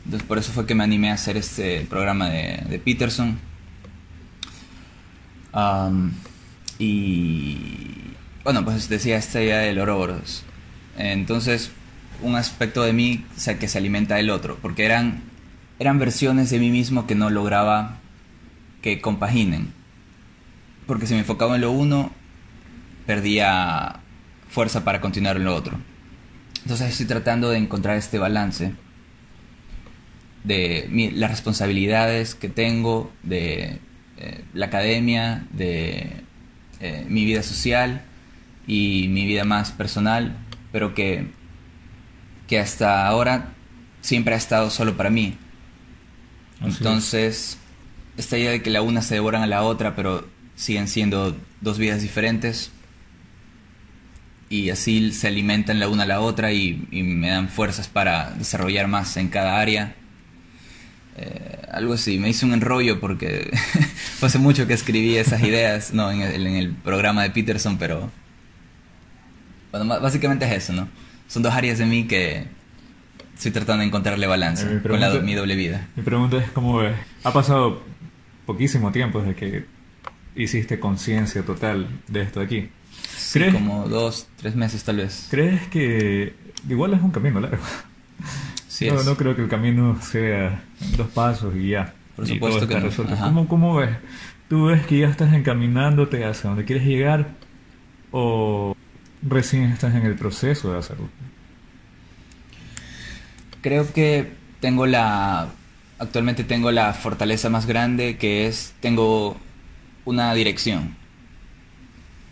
Entonces 0.05 0.29
por 0.29 0.38
eso 0.38 0.53
fue 0.53 0.66
que 0.66 0.77
me 0.77 0.85
animé 0.85 1.11
a 1.11 1.14
hacer 1.14 1.37
este 1.37 1.81
programa 1.90 2.31
de, 2.31 2.62
de 2.71 2.79
Peterson. 2.79 3.38
Y 6.79 7.98
bueno, 8.49 8.65
pues 8.65 8.89
decía 8.89 9.19
esta 9.19 9.43
idea 9.43 9.59
del 9.59 9.79
Ouroboros. 9.79 10.43
Entonces, 10.97 11.71
un 12.23 12.35
aspecto 12.35 12.83
de 12.83 12.95
mí 12.95 13.27
que 13.61 13.69
se 13.69 13.77
alimenta 13.77 14.15
del 14.15 14.31
otro, 14.31 14.57
porque 14.63 14.87
eran, 14.87 15.21
eran 15.79 15.99
versiones 15.99 16.49
de 16.49 16.59
mí 16.59 16.71
mismo 16.71 17.07
que 17.07 17.15
no 17.15 17.29
lograba 17.29 17.99
que 18.81 19.03
compaginen. 19.03 19.75
Porque 20.87 21.07
si 21.07 21.13
me 21.13 21.21
enfocaba 21.21 21.57
en 21.57 21.61
lo 21.61 21.73
uno, 21.73 22.11
perdía 23.05 24.01
fuerza 24.49 24.83
para 24.83 25.03
continuar 25.03 25.37
en 25.37 25.45
lo 25.45 25.55
otro. 25.55 25.77
Entonces 26.63 26.89
estoy 26.89 27.05
tratando 27.05 27.51
de 27.51 27.59
encontrar 27.59 27.99
este 27.99 28.19
balance 28.19 28.73
de 30.45 31.13
las 31.15 31.31
responsabilidades 31.31 32.35
que 32.35 32.49
tengo, 32.49 33.13
de 33.23 33.79
eh, 34.17 34.45
la 34.55 34.65
academia, 34.65 35.47
de 35.53 36.23
eh, 36.81 37.05
mi 37.11 37.27
vida 37.27 37.43
social 37.43 38.05
y 38.68 39.09
mi 39.09 39.26
vida 39.26 39.44
más 39.44 39.72
personal, 39.72 40.37
pero 40.70 40.94
que, 40.94 41.26
que 42.46 42.61
hasta 42.61 43.09
ahora 43.09 43.48
siempre 44.00 44.35
ha 44.35 44.38
estado 44.38 44.70
solo 44.70 44.96
para 44.96 45.11
mí. 45.11 45.37
Así 46.61 46.68
es. 46.68 46.76
Entonces, 46.76 47.59
esta 48.16 48.38
idea 48.38 48.52
de 48.52 48.62
que 48.62 48.70
la 48.70 48.83
una 48.83 49.02
se 49.02 49.14
devoran 49.14 49.42
a 49.42 49.46
la 49.46 49.62
otra, 49.62 49.96
pero 49.96 50.28
siguen 50.54 50.87
siendo 50.87 51.37
dos 51.61 51.78
vidas 51.78 52.02
diferentes, 52.02 52.70
y 54.50 54.70
así 54.70 55.12
se 55.12 55.28
alimentan 55.28 55.78
la 55.78 55.88
una 55.88 56.04
a 56.04 56.07
la 56.07 56.20
otra 56.20 56.52
y, 56.52 56.87
y 56.90 57.02
me 57.02 57.28
dan 57.28 57.48
fuerzas 57.48 57.88
para 57.88 58.31
desarrollar 58.31 58.88
más 58.88 59.16
en 59.16 59.28
cada 59.28 59.61
área. 59.61 59.94
Eh, 61.16 61.59
algo 61.70 61.94
así, 61.94 62.18
me 62.18 62.31
hice 62.31 62.46
un 62.46 62.54
enrollo 62.54 63.00
porque 63.00 63.50
hace 64.22 64.38
mucho 64.38 64.66
que 64.66 64.74
escribí 64.74 65.16
esas 65.16 65.42
ideas, 65.42 65.92
no, 65.92 66.11
en 66.11 66.22
el, 66.22 66.46
en 66.46 66.54
el 66.54 66.70
programa 66.72 67.24
de 67.24 67.31
Peterson, 67.31 67.76
pero 67.76 68.11
bueno, 69.70 70.00
básicamente 70.00 70.44
es 70.46 70.52
eso, 70.64 70.72
¿no? 70.72 70.88
Son 71.28 71.42
dos 71.42 71.52
áreas 71.52 71.78
de 71.78 71.87
mí 71.87 72.07
que 72.07 72.46
estoy 73.35 73.50
tratando 73.52 73.81
de 73.83 73.87
encontrarle 73.88 74.26
balance 74.26 74.64
Eh, 74.64 74.74
mi 74.76 74.81
con 74.81 75.00
la 75.00 75.09
pregunta- 75.09 75.24
mi 75.26 75.35
doble 75.35 75.54
vida. 75.57 75.87
Mi 75.96 76.02
pregunta 76.02 76.38
es 76.38 76.50
cómo 76.50 76.78
ves. 76.78 76.96
Ha 77.24 77.33
pasado 77.33 77.83
poquísimo 78.46 78.90
tiempo 78.92 79.20
desde 79.20 79.35
que 79.35 79.66
hiciste 80.37 80.78
conciencia 80.81 81.42
total 81.42 81.88
de 82.09 82.22
esto 82.22 82.40
de 82.40 82.46
aquí. 82.46 82.68
Sí, 83.16 83.38
¿Crees? 83.40 83.54
como 83.54 83.88
dos, 83.88 84.28
tres 84.37 84.54
meses 84.57 84.83
tal 84.85 84.96
vez. 84.96 85.28
¿Crees 85.31 85.66
que 85.68 86.35
igual 86.68 86.94
es 86.94 87.02
un 87.02 87.11
camino 87.11 87.40
largo? 87.40 87.62
Sí 88.68 88.88
no, 88.88 89.00
es. 89.00 89.07
no 89.07 89.16
creo 89.16 89.35
que 89.37 89.42
el 89.42 89.48
camino 89.48 90.00
sea 90.00 90.62
dos 90.96 91.09
pasos 91.09 91.54
y 91.57 91.68
ya. 91.70 91.92
Por 92.16 92.24
y 92.26 92.35
supuesto 92.35 92.66
que 92.66 92.74
está 92.78 93.02
no. 93.04 93.16
¿Cómo, 93.26 93.48
¿Cómo 93.48 93.74
ves? 93.76 93.90
¿Tú 94.48 94.66
ves 94.66 94.87
que 94.87 94.98
ya 95.00 95.09
estás 95.09 95.33
encaminándote 95.35 96.24
hacia 96.24 96.48
donde 96.50 96.64
quieres 96.64 96.85
llegar 96.87 97.28
o 98.12 98.74
recién 99.22 99.64
estás 99.64 99.94
en 99.94 100.04
el 100.04 100.14
proceso 100.14 100.72
de 100.72 100.78
hacerlo? 100.78 101.09
Creo 103.62 103.92
que 103.92 104.33
tengo 104.61 104.87
la. 104.87 105.48
Actualmente 105.98 106.44
tengo 106.44 106.70
la 106.70 106.92
fortaleza 106.92 107.50
más 107.50 107.66
grande 107.66 108.16
que 108.18 108.46
es. 108.46 108.74
Tengo 108.81 109.37
una 110.04 110.33
dirección. 110.35 110.96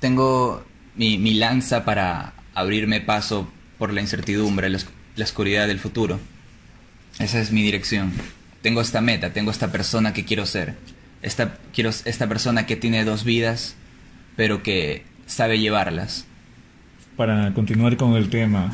Tengo 0.00 0.64
mi, 0.94 1.18
mi 1.18 1.34
lanza 1.34 1.84
para 1.84 2.32
abrirme 2.54 3.00
paso 3.00 3.48
por 3.78 3.92
la 3.92 4.00
incertidumbre, 4.00 4.70
la, 4.70 4.78
oscuridad 5.22 5.66
del 5.66 5.78
futuro. 5.78 6.18
Esa 7.18 7.40
es 7.40 7.52
mi 7.52 7.62
dirección. 7.62 8.12
Tengo 8.62 8.80
esta 8.80 9.00
meta, 9.00 9.32
tengo 9.32 9.50
esta 9.50 9.70
persona 9.70 10.12
que 10.12 10.24
quiero 10.24 10.46
ser. 10.46 10.74
Esta, 11.22 11.58
quiero, 11.72 11.90
esta 11.90 12.26
persona 12.26 12.66
que 12.66 12.76
tiene 12.76 13.04
dos 13.04 13.24
vidas, 13.24 13.74
pero 14.36 14.62
que 14.62 15.04
sabe 15.26 15.58
llevarlas. 15.58 16.24
Para 17.16 17.54
continuar 17.54 17.96
con 17.96 18.12
el 18.14 18.28
tema, 18.28 18.70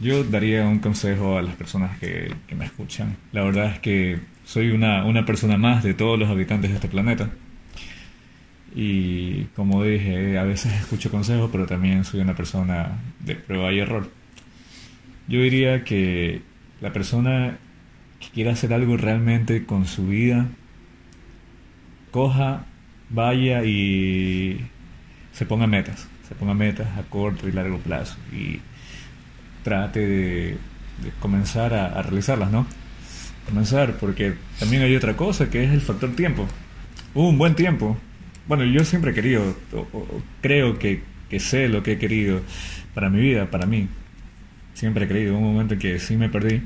yo 0.00 0.24
daría 0.24 0.66
un 0.66 0.80
consejo 0.80 1.38
a 1.38 1.42
las 1.42 1.54
personas 1.54 1.96
que, 1.98 2.34
me 2.56 2.64
escuchan. 2.64 3.16
La 3.32 3.44
verdad 3.44 3.66
es 3.66 3.78
que 3.78 4.18
soy 4.44 4.70
una, 4.70 5.04
una 5.04 5.24
persona 5.24 5.56
más 5.56 5.84
de 5.84 5.94
todos 5.94 6.18
los 6.18 6.28
habitantes 6.28 6.70
de 6.70 6.76
este 6.76 6.88
planeta. 6.88 7.30
Y 8.74 9.44
como 9.54 9.84
dije, 9.84 10.38
a 10.38 10.42
veces 10.42 10.74
escucho 10.74 11.10
consejos, 11.10 11.48
pero 11.52 11.66
también 11.66 12.04
soy 12.04 12.20
una 12.20 12.34
persona 12.34 12.98
de 13.20 13.36
prueba 13.36 13.72
y 13.72 13.78
error. 13.78 14.10
Yo 15.28 15.40
diría 15.40 15.84
que 15.84 16.42
la 16.80 16.92
persona 16.92 17.58
que 18.18 18.28
quiera 18.30 18.52
hacer 18.52 18.72
algo 18.72 18.96
realmente 18.96 19.66
con 19.66 19.86
su 19.86 20.08
vida, 20.08 20.48
coja, 22.10 22.66
vaya 23.08 23.64
y 23.64 24.60
se 25.32 25.46
ponga 25.46 25.66
metas, 25.66 26.08
se 26.28 26.34
ponga 26.34 26.54
metas 26.54 26.88
a 26.98 27.02
corto 27.02 27.48
y 27.48 27.52
largo 27.52 27.78
plazo 27.78 28.16
y 28.32 28.60
trate 29.62 30.00
de, 30.00 30.56
de 31.02 31.10
comenzar 31.20 31.74
a, 31.74 31.86
a, 31.86 32.02
realizarlas, 32.02 32.50
¿no? 32.50 32.66
Comenzar, 33.46 33.96
porque 33.98 34.34
también 34.58 34.82
hay 34.82 34.96
otra 34.96 35.16
cosa 35.16 35.50
que 35.50 35.64
es 35.64 35.70
el 35.72 35.80
factor 35.80 36.14
tiempo. 36.16 36.46
Un 37.14 37.38
buen 37.38 37.54
tiempo. 37.54 37.96
Bueno, 38.48 38.64
yo 38.64 38.84
siempre 38.84 39.12
he 39.12 39.14
querido, 39.14 39.56
o, 39.72 39.78
o, 39.78 40.22
creo 40.40 40.78
que, 40.78 41.02
que 41.28 41.40
sé 41.40 41.68
lo 41.68 41.82
que 41.82 41.92
he 41.92 41.98
querido 41.98 42.40
para 42.94 43.08
mi 43.10 43.20
vida, 43.20 43.50
para 43.50 43.66
mí. 43.66 43.88
Siempre 44.74 45.04
he 45.04 45.08
creído, 45.08 45.36
un 45.36 45.44
momento 45.44 45.74
en 45.74 45.80
que 45.80 45.98
sí 45.98 46.16
me 46.16 46.28
perdí, 46.28 46.62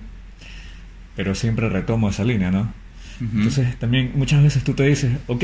pero 1.17 1.35
siempre 1.35 1.69
retomo 1.69 2.09
esa 2.09 2.25
línea, 2.25 2.51
¿no? 2.51 2.63
Uh 2.63 3.25
-huh. 3.25 3.31
Entonces 3.35 3.79
también 3.79 4.13
muchas 4.15 4.43
veces 4.43 4.65
tú 4.65 4.75
te 4.75 4.85
dices, 4.85 5.13
ok, 5.27 5.41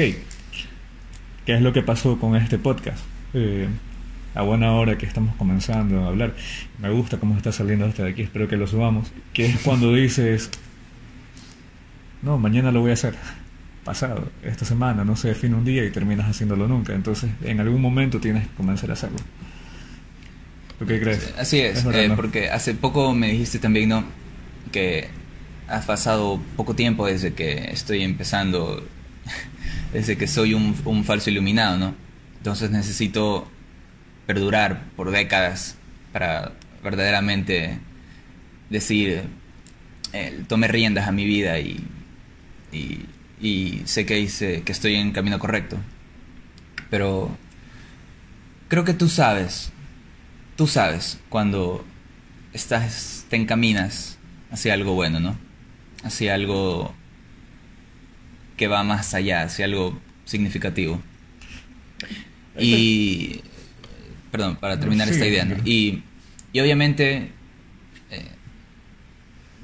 ¿qué 1.44 1.54
es 1.54 1.60
lo 1.60 1.72
que 1.72 1.82
pasó 1.82 2.18
con 2.18 2.34
este 2.34 2.58
podcast? 2.58 3.04
Eh, 3.34 3.68
a 4.36 4.42
buena 4.42 4.72
hora 4.72 4.98
que 4.98 5.06
estamos 5.06 5.34
comenzando 5.36 6.04
a 6.04 6.08
hablar. 6.08 6.34
Me 6.78 6.90
gusta 6.90 7.16
cómo 7.16 7.36
está 7.36 7.52
saliendo 7.52 7.86
este 7.86 8.02
de 8.02 8.10
aquí, 8.10 8.22
espero 8.22 8.46
que 8.46 8.56
lo 8.56 8.66
subamos. 8.66 9.10
Que 9.32 9.46
es 9.46 9.60
cuando 9.60 9.94
dices, 9.94 10.50
no, 12.22 12.36
mañana 12.38 12.70
lo 12.70 12.82
voy 12.82 12.90
a 12.90 12.94
hacer. 12.94 13.14
Pasado, 13.82 14.30
esta 14.42 14.66
semana, 14.66 15.04
no 15.04 15.16
se 15.16 15.28
define 15.28 15.54
un 15.54 15.64
día 15.64 15.84
y 15.84 15.90
terminas 15.90 16.28
haciéndolo 16.28 16.68
nunca. 16.68 16.92
Entonces, 16.92 17.30
en 17.44 17.60
algún 17.60 17.80
momento 17.80 18.20
tienes 18.20 18.46
que 18.46 18.54
comenzar 18.54 18.90
a 18.90 18.92
hacerlo. 18.92 19.16
¿Tú 20.78 20.84
qué 20.84 21.00
crees? 21.00 21.32
Así 21.38 21.60
es, 21.60 21.78
es 21.78 21.84
verdad, 21.84 22.04
eh, 22.04 22.08
¿no? 22.08 22.16
porque 22.16 22.50
hace 22.50 22.74
poco 22.74 23.14
me 23.14 23.28
dijiste 23.28 23.58
también, 23.58 23.88
¿no? 23.88 24.04
Que 24.70 25.08
has 25.66 25.86
pasado 25.86 26.38
poco 26.56 26.74
tiempo 26.74 27.06
desde 27.06 27.32
que 27.32 27.70
estoy 27.70 28.02
empezando, 28.02 28.86
desde 29.94 30.18
que 30.18 30.26
soy 30.26 30.52
un, 30.52 30.76
un 30.84 31.04
falso 31.04 31.30
iluminado, 31.30 31.78
¿no? 31.78 31.94
Entonces 32.36 32.70
necesito 32.70 33.48
perdurar 34.26 34.84
por 34.96 35.10
décadas 35.10 35.76
para 36.12 36.52
verdaderamente 36.82 37.78
decir, 38.70 39.24
eh, 40.12 40.42
tome 40.48 40.68
riendas 40.68 41.08
a 41.08 41.12
mi 41.12 41.24
vida 41.24 41.58
y, 41.58 41.84
y, 42.72 43.06
y, 43.40 43.82
sé 43.84 44.06
que 44.06 44.18
hice, 44.18 44.62
que 44.62 44.72
estoy 44.72 44.96
en 44.96 45.12
camino 45.12 45.38
correcto. 45.38 45.78
Pero 46.90 47.36
creo 48.68 48.84
que 48.84 48.94
tú 48.94 49.08
sabes, 49.08 49.72
tú 50.56 50.66
sabes 50.66 51.18
cuando 51.28 51.84
estás, 52.52 53.26
te 53.28 53.36
encaminas 53.36 54.18
hacia 54.50 54.74
algo 54.74 54.94
bueno, 54.94 55.20
¿no? 55.20 55.36
Hacia 56.02 56.34
algo 56.34 56.94
que 58.56 58.68
va 58.68 58.82
más 58.82 59.14
allá, 59.14 59.42
hacia 59.42 59.64
algo 59.64 59.98
significativo. 60.24 61.00
Y 62.58 63.42
perdón, 64.36 64.56
para 64.56 64.78
terminar 64.78 65.08
sí, 65.08 65.14
esta 65.14 65.26
idea. 65.26 65.44
¿no? 65.46 65.56
Y, 65.64 66.02
y, 66.52 66.60
obviamente, 66.60 67.30
eh, 68.10 68.28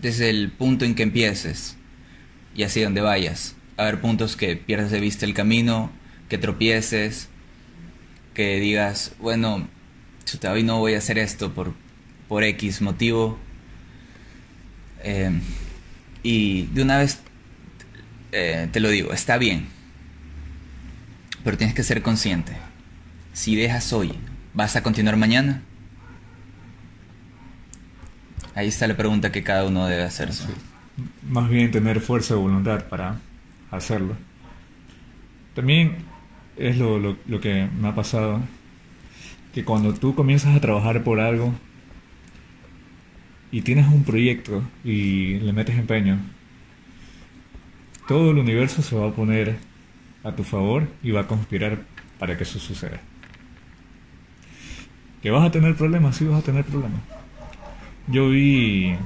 desde 0.00 0.30
el 0.30 0.50
punto 0.50 0.84
en 0.84 0.94
que 0.94 1.02
empieces 1.02 1.76
y 2.54 2.62
hacia 2.62 2.84
donde 2.84 3.02
vayas, 3.02 3.54
a 3.76 3.82
haber 3.82 4.00
puntos 4.00 4.34
que 4.36 4.56
pierdas 4.56 4.90
de 4.90 5.00
vista 5.00 5.26
el 5.26 5.34
camino, 5.34 5.90
que 6.28 6.38
tropieces, 6.38 7.28
que 8.32 8.58
digas, 8.60 9.12
bueno, 9.20 9.68
chuta, 10.24 10.52
hoy 10.52 10.62
no 10.62 10.78
voy 10.78 10.94
a 10.94 10.98
hacer 10.98 11.18
esto 11.18 11.52
por, 11.52 11.74
por 12.28 12.44
X 12.44 12.80
motivo. 12.80 13.38
Eh, 15.04 15.38
y 16.22 16.62
de 16.66 16.82
una 16.82 16.96
vez 16.98 17.20
eh, 18.30 18.68
te 18.72 18.80
lo 18.80 18.88
digo, 18.88 19.12
está 19.12 19.36
bien, 19.36 19.66
pero 21.44 21.58
tienes 21.58 21.74
que 21.74 21.82
ser 21.82 22.00
consciente. 22.00 22.52
Si 23.34 23.56
dejas 23.56 23.92
hoy 23.92 24.14
¿Vas 24.54 24.76
a 24.76 24.82
continuar 24.82 25.16
mañana? 25.16 25.62
Ahí 28.54 28.68
está 28.68 28.86
la 28.86 28.96
pregunta 28.96 29.32
que 29.32 29.42
cada 29.42 29.66
uno 29.66 29.86
debe 29.86 30.02
hacerse. 30.02 30.44
Más 31.26 31.48
bien 31.48 31.70
tener 31.70 32.00
fuerza 32.00 32.34
de 32.34 32.40
voluntad 32.40 32.86
para 32.88 33.18
hacerlo. 33.70 34.14
También 35.54 35.96
es 36.58 36.76
lo, 36.76 36.98
lo, 36.98 37.40
que 37.40 37.66
me 37.80 37.88
ha 37.88 37.94
pasado, 37.94 38.40
que 39.54 39.64
cuando 39.64 39.94
tú 39.94 40.14
comienzas 40.14 40.54
a 40.54 40.60
trabajar 40.60 41.02
por 41.02 41.18
algo 41.18 41.54
y 43.50 43.62
tienes 43.62 43.86
un 43.86 44.04
proyecto 44.04 44.62
y 44.84 45.38
le 45.38 45.52
metes 45.54 45.78
empeño, 45.78 46.18
todo 48.06 48.32
el 48.32 48.38
universo 48.38 48.82
se 48.82 48.96
va 48.96 49.08
a 49.08 49.12
poner 49.12 49.56
a 50.24 50.32
tu 50.32 50.44
favor 50.44 50.88
y 51.02 51.10
va 51.10 51.22
a 51.22 51.26
conspirar 51.26 51.78
para 52.18 52.36
que 52.36 52.42
eso 52.42 52.58
suceda. 52.58 53.00
¿Que 55.22 55.30
vas 55.30 55.46
a 55.46 55.52
tener 55.52 55.76
problemas? 55.76 56.16
Sí, 56.16 56.24
vas 56.24 56.40
a 56.40 56.44
tener 56.44 56.64
problemas. 56.64 57.00
Yo 58.08 58.28
vi. 58.28 58.96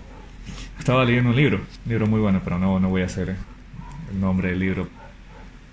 Estaba 0.79 1.05
leyendo 1.05 1.31
un 1.31 1.37
libro, 1.37 1.59
un 1.59 1.91
libro 1.91 2.07
muy 2.07 2.21
bueno, 2.21 2.41
pero 2.43 2.59
no, 2.59 2.81
no 2.81 2.89
voy 2.89 3.03
a 3.03 3.07
hacer 3.07 3.37
el 4.11 4.21
nombre 4.21 4.51
del 4.51 4.61
libro 4.61 4.89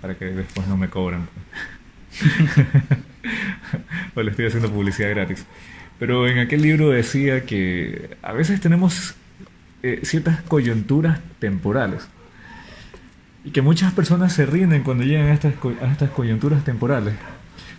para 0.02 0.16
que 0.16 0.26
después 0.26 0.66
no 0.66 0.76
me 0.76 0.88
cobren. 0.88 1.26
pues 4.12 4.24
le 4.24 4.30
estoy 4.30 4.46
haciendo 4.46 4.70
publicidad 4.70 5.10
gratis. 5.10 5.46
Pero 5.98 6.28
en 6.28 6.38
aquel 6.38 6.60
libro 6.60 6.90
decía 6.90 7.44
que 7.46 8.16
a 8.22 8.32
veces 8.32 8.60
tenemos 8.60 9.14
eh, 9.82 10.00
ciertas 10.02 10.42
coyunturas 10.42 11.20
temporales. 11.38 12.06
Y 13.44 13.50
que 13.50 13.62
muchas 13.62 13.92
personas 13.94 14.32
se 14.34 14.44
rinden 14.44 14.82
cuando 14.82 15.04
llegan 15.04 15.28
estas, 15.28 15.54
a 15.80 15.92
estas 15.92 16.10
coyunturas 16.10 16.64
temporales 16.64 17.14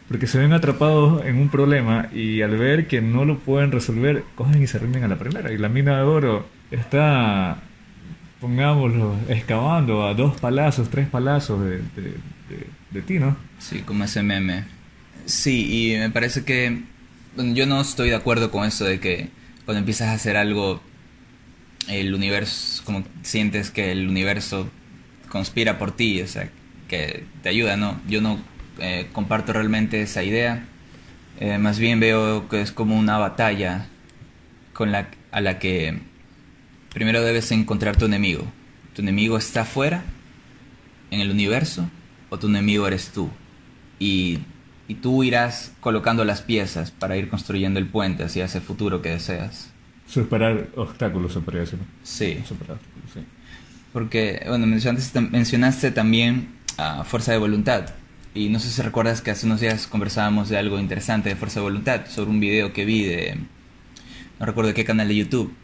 porque 0.07 0.27
se 0.27 0.37
ven 0.37 0.53
atrapados 0.53 1.25
en 1.25 1.37
un 1.37 1.49
problema 1.49 2.09
y 2.13 2.41
al 2.41 2.57
ver 2.57 2.87
que 2.87 3.01
no 3.01 3.25
lo 3.25 3.39
pueden 3.39 3.71
resolver, 3.71 4.23
cogen 4.35 4.61
y 4.61 4.67
se 4.67 4.79
rinden 4.79 5.03
a 5.03 5.07
la 5.07 5.17
primera. 5.17 5.51
Y 5.51 5.57
la 5.57 5.69
mina 5.69 5.97
de 5.97 6.03
oro 6.03 6.45
está, 6.69 7.57
pongámoslo, 8.39 9.15
excavando 9.29 10.05
a 10.05 10.13
dos 10.13 10.39
palazos, 10.39 10.89
tres 10.89 11.07
palazos 11.07 11.63
de, 11.63 11.77
de, 11.77 12.13
de, 12.91 13.01
ti, 13.01 13.19
¿no? 13.19 13.35
Sí, 13.57 13.79
como 13.79 14.03
ese 14.03 14.21
meme. 14.21 14.65
Sí, 15.25 15.93
y 15.93 15.97
me 15.97 16.11
parece 16.11 16.45
que 16.45 16.83
bueno, 17.35 17.53
yo 17.53 17.65
no 17.65 17.81
estoy 17.81 18.09
de 18.09 18.15
acuerdo 18.15 18.49
con 18.51 18.65
eso 18.65 18.85
de 18.85 18.99
que 18.99 19.29
cuando 19.65 19.79
empiezas 19.79 20.09
a 20.09 20.13
hacer 20.13 20.37
algo, 20.37 20.81
el 21.89 22.13
universo, 22.13 22.83
como 22.85 23.03
sientes 23.23 23.71
que 23.71 23.91
el 23.91 24.07
universo 24.07 24.69
conspira 25.29 25.77
por 25.77 25.91
ti, 25.91 26.21
o 26.21 26.27
sea, 26.27 26.49
que 26.87 27.25
te 27.43 27.49
ayuda, 27.49 27.75
¿no? 27.75 27.99
Yo 28.07 28.21
no 28.21 28.39
eh, 28.79 29.07
comparto 29.11 29.53
realmente 29.53 30.01
esa 30.01 30.23
idea. 30.23 30.65
Eh, 31.39 31.57
más 31.57 31.79
bien 31.79 31.99
veo 31.99 32.47
que 32.47 32.61
es 32.61 32.71
como 32.71 32.97
una 32.97 33.17
batalla 33.17 33.87
con 34.73 34.91
la, 34.91 35.09
a 35.31 35.41
la 35.41 35.59
que 35.59 35.99
primero 36.93 37.21
debes 37.21 37.51
encontrar 37.51 37.97
tu 37.97 38.05
enemigo. 38.05 38.45
¿Tu 38.93 39.01
enemigo 39.01 39.37
está 39.37 39.61
afuera, 39.61 40.03
en 41.11 41.19
el 41.19 41.29
universo, 41.29 41.89
o 42.29 42.39
tu 42.39 42.47
enemigo 42.47 42.87
eres 42.87 43.09
tú? 43.09 43.29
Y, 43.99 44.39
y 44.87 44.95
tú 44.95 45.23
irás 45.23 45.73
colocando 45.81 46.23
las 46.23 46.41
piezas 46.41 46.91
para 46.91 47.17
ir 47.17 47.27
construyendo 47.27 47.79
el 47.79 47.87
puente 47.87 48.23
hacia 48.23 48.45
ese 48.45 48.61
futuro 48.61 49.01
que 49.01 49.09
deseas. 49.09 49.71
Superar 50.07 50.67
obstáculos, 50.75 51.33
se 51.33 51.41
podría 51.41 51.61
decir. 51.61 51.79
Sí. 52.03 52.41
Superar, 52.47 52.77
sí. 53.13 53.21
Porque, 53.91 54.43
bueno, 54.47 54.67
mencionaste, 54.67 55.19
mencionaste 55.19 55.91
también 55.91 56.55
a 56.77 57.03
fuerza 57.03 57.31
de 57.31 57.37
voluntad. 57.37 57.89
Y 58.35 58.49
no 58.49 58.59
sé 58.59 58.69
si 58.69 58.81
recuerdas 58.81 59.21
que 59.21 59.31
hace 59.31 59.45
unos 59.45 59.61
días 59.61 59.87
conversábamos 59.87 60.49
de 60.49 60.57
algo 60.57 60.77
interesante 60.77 61.29
de 61.29 61.35
fuerza 61.37 61.61
de 61.61 61.63
voluntad, 61.63 62.05
sobre 62.07 62.29
un 62.29 62.41
video 62.41 62.73
que 62.73 62.83
vi 62.83 63.05
de... 63.05 63.37
no 64.39 64.45
recuerdo 64.45 64.73
qué 64.73 64.83
canal 64.83 65.07
de 65.07 65.15
YouTube. 65.15 65.55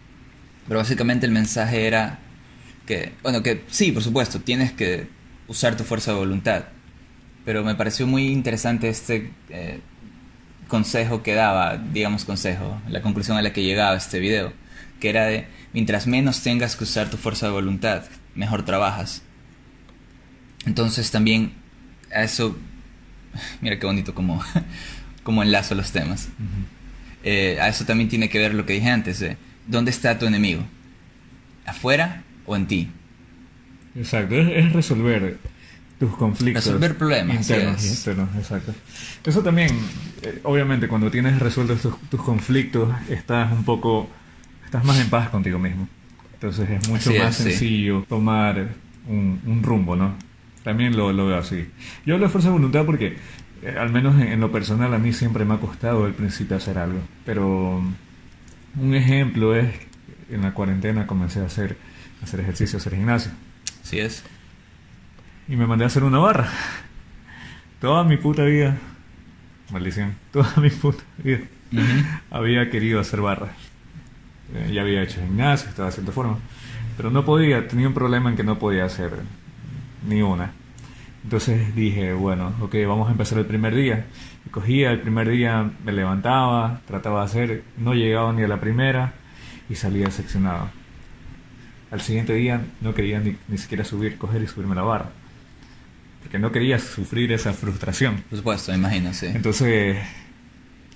Pero 0.68 0.80
básicamente 0.80 1.26
el 1.26 1.34
mensaje 1.34 1.86
era 1.86 2.20
que, 2.88 3.12
bueno, 3.24 3.44
que 3.44 3.66
sí, 3.68 3.92
por 3.92 4.02
supuesto, 4.02 4.40
tienes 4.40 4.72
que 4.72 5.08
usar 5.50 5.76
tu 5.76 5.84
fuerza 5.84 6.14
de 6.14 6.18
voluntad. 6.18 6.64
Pero 7.44 7.64
me 7.64 7.76
pareció 7.76 8.08
muy 8.08 8.30
interesante 8.30 8.90
este... 8.90 9.32
Eh, 9.50 9.82
consejo 10.70 11.22
que 11.22 11.34
daba, 11.34 11.76
digamos 11.76 12.24
consejo, 12.24 12.82
la 12.88 13.02
conclusión 13.02 13.38
a 13.38 13.42
la 13.42 13.52
que 13.52 13.62
llegaba 13.62 13.98
este 13.98 14.20
video, 14.20 14.54
que 15.02 15.10
era 15.10 15.26
de, 15.26 15.46
mientras 15.74 16.08
menos 16.08 16.44
tengas 16.44 16.78
que 16.78 16.86
usar 16.86 17.10
tu 17.10 17.18
fuerza 17.18 17.48
de 17.48 17.52
voluntad, 17.52 18.06
mejor 18.36 18.64
trabajas. 18.64 19.22
Entonces 20.66 21.12
también 21.12 21.61
eso, 22.14 22.58
mira 23.62 23.80
qué 23.80 23.86
bonito 23.86 24.14
como, 24.14 24.44
como 25.24 25.44
enlazo 25.44 25.76
los 25.76 25.92
temas. 25.92 26.30
Eh, 27.24 27.58
a 27.62 27.68
eso 27.68 27.86
también 27.86 28.10
tiene 28.10 28.30
que 28.30 28.40
ver 28.40 28.54
lo 28.54 28.66
que 28.66 28.74
dije 28.74 28.90
antes, 28.90 29.20
de, 29.20 29.38
¿dónde 29.68 29.92
está 29.92 30.18
tu 30.18 30.26
enemigo? 30.26 30.64
¿Afuera 31.66 32.24
o 32.46 32.56
en 32.56 32.68
ti? 32.68 32.90
Exacto, 33.96 34.36
es, 34.36 34.66
es 34.66 34.74
resolver 34.74 35.38
tus 36.00 36.16
conflictos. 36.16 36.66
Resolver 36.66 36.98
problemas, 36.98 37.38
internos 37.38 38.36
exacto. 38.36 38.74
Eso 39.24 39.44
también, 39.44 39.70
eh, 40.24 40.40
obviamente, 40.44 40.88
cuando 40.88 41.12
tienes 41.12 41.38
resueltos 41.40 41.82
tus, 41.82 41.96
tus 42.10 42.22
conflictos, 42.24 42.92
estás 43.08 43.52
un 43.52 43.64
poco, 43.64 44.10
estás 44.66 44.84
más 44.84 45.00
en 45.00 45.10
paz 45.12 45.30
contigo 45.30 45.60
mismo. 45.60 45.88
Entonces 46.34 46.68
es 46.72 46.90
mucho 46.90 47.12
Así 47.12 47.20
más 47.20 47.30
es, 47.40 47.44
sí. 47.44 47.52
sencillo 47.52 48.04
tomar 48.10 48.70
un, 49.08 49.40
un 49.46 49.62
rumbo, 49.62 49.96
¿no? 49.96 50.16
También 50.64 50.96
lo, 50.96 51.12
lo 51.12 51.28
veo 51.28 51.38
así. 51.38 51.70
Yo 52.06 52.16
hablo 52.16 52.28
de 52.28 52.32
fuerza 52.32 52.50
de 52.50 52.54
voluntad 52.54 52.86
porque, 52.86 53.18
eh, 53.64 53.76
al 53.80 53.92
menos 53.92 54.16
en, 54.22 54.28
en 54.28 54.40
lo 54.40 54.52
personal, 54.52 54.94
a 54.94 55.00
mí 55.00 55.12
siempre 55.14 55.44
me 55.46 55.56
ha 55.56 55.58
costado 55.58 56.06
al 56.06 56.14
principio 56.14 56.56
hacer 56.58 56.78
algo. 56.78 57.00
Pero 57.26 57.82
un 58.80 58.96
ejemplo 58.96 59.56
es, 59.56 59.74
en 60.30 60.42
la 60.44 60.54
cuarentena 60.54 61.08
comencé 61.08 61.40
a 61.42 61.46
hacer, 61.46 61.78
a 62.22 62.26
hacer 62.26 62.40
ejercicio, 62.42 62.78
a 62.78 62.80
hacer 62.80 62.96
gimnasio 62.96 63.32
Así 63.84 64.00
es. 64.00 64.24
y 65.48 65.56
me 65.56 65.66
mandé 65.68 65.84
a 65.84 65.88
hacer 65.88 66.04
una 66.04 66.20
barra. 66.20 66.50
Toda 67.80 68.04
mi 68.04 68.18
puta 68.18 68.44
vida, 68.44 68.78
maldición, 69.72 70.16
toda 70.32 70.54
mi 70.58 70.70
puta 70.70 71.04
vida 71.24 71.40
Ujú. 71.74 71.82
había 72.30 72.70
querido 72.70 73.00
hacer 73.00 73.22
barra. 73.22 73.50
Eh, 74.54 74.72
ya 74.74 74.82
había 74.82 75.02
hecho 75.02 75.20
gimnasio, 75.22 75.70
estaba 75.70 75.90
cierta 75.92 76.12
forma, 76.12 76.38
pero 76.98 77.10
no 77.10 77.26
podía, 77.26 77.68
tenía 77.68 77.88
un 77.88 77.94
problema 77.94 78.30
en 78.30 78.36
que 78.36 78.44
no 78.44 78.60
podía 78.60 78.86
hacer 78.86 79.12
ni 80.08 80.22
una. 80.22 80.52
Entonces 81.24 81.76
dije, 81.76 82.14
bueno, 82.14 82.54
ok, 82.62 82.76
vamos 82.88 83.08
a 83.10 83.12
empezar 83.12 83.38
el 83.38 83.46
primer 83.46 83.76
día. 83.76 84.06
Y 84.46 84.50
cogía 84.50 84.92
el 84.92 85.02
primer 85.02 85.30
día, 85.30 85.70
me 85.86 85.92
levantaba, 85.92 86.82
trataba 86.88 87.20
de 87.22 87.26
hacer, 87.26 87.64
no 87.78 87.94
llegaba 87.94 88.34
ni 88.34 88.42
a 88.44 88.48
la 88.48 88.60
primera 88.60 89.14
y 89.70 89.76
salía 89.76 90.06
decepcionado. 90.06 90.70
Al 91.92 92.02
siguiente 92.02 92.34
día 92.34 92.62
no 92.82 92.94
quería 92.94 93.20
ni, 93.20 93.36
ni 93.48 93.58
siquiera 93.58 93.84
subir, 93.84 94.18
coger 94.18 94.42
y 94.42 94.48
subirme 94.48 94.76
la 94.76 94.82
barra. 94.84 95.10
Porque 96.24 96.40
no 96.40 96.52
quería 96.52 96.80
sufrir 96.80 97.32
esa 97.34 97.54
frustración. 97.54 98.24
Por 98.30 98.38
supuesto, 98.38 98.74
imagino, 98.74 99.14
sí. 99.14 99.28
Entonces, 99.28 99.98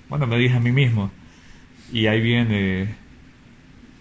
bueno, 0.10 0.26
me 0.28 0.38
dije 0.38 0.56
a 0.56 0.60
mí 0.60 0.72
mismo, 0.72 1.12
y 1.92 2.08
ahí 2.08 2.22
viene 2.22 2.96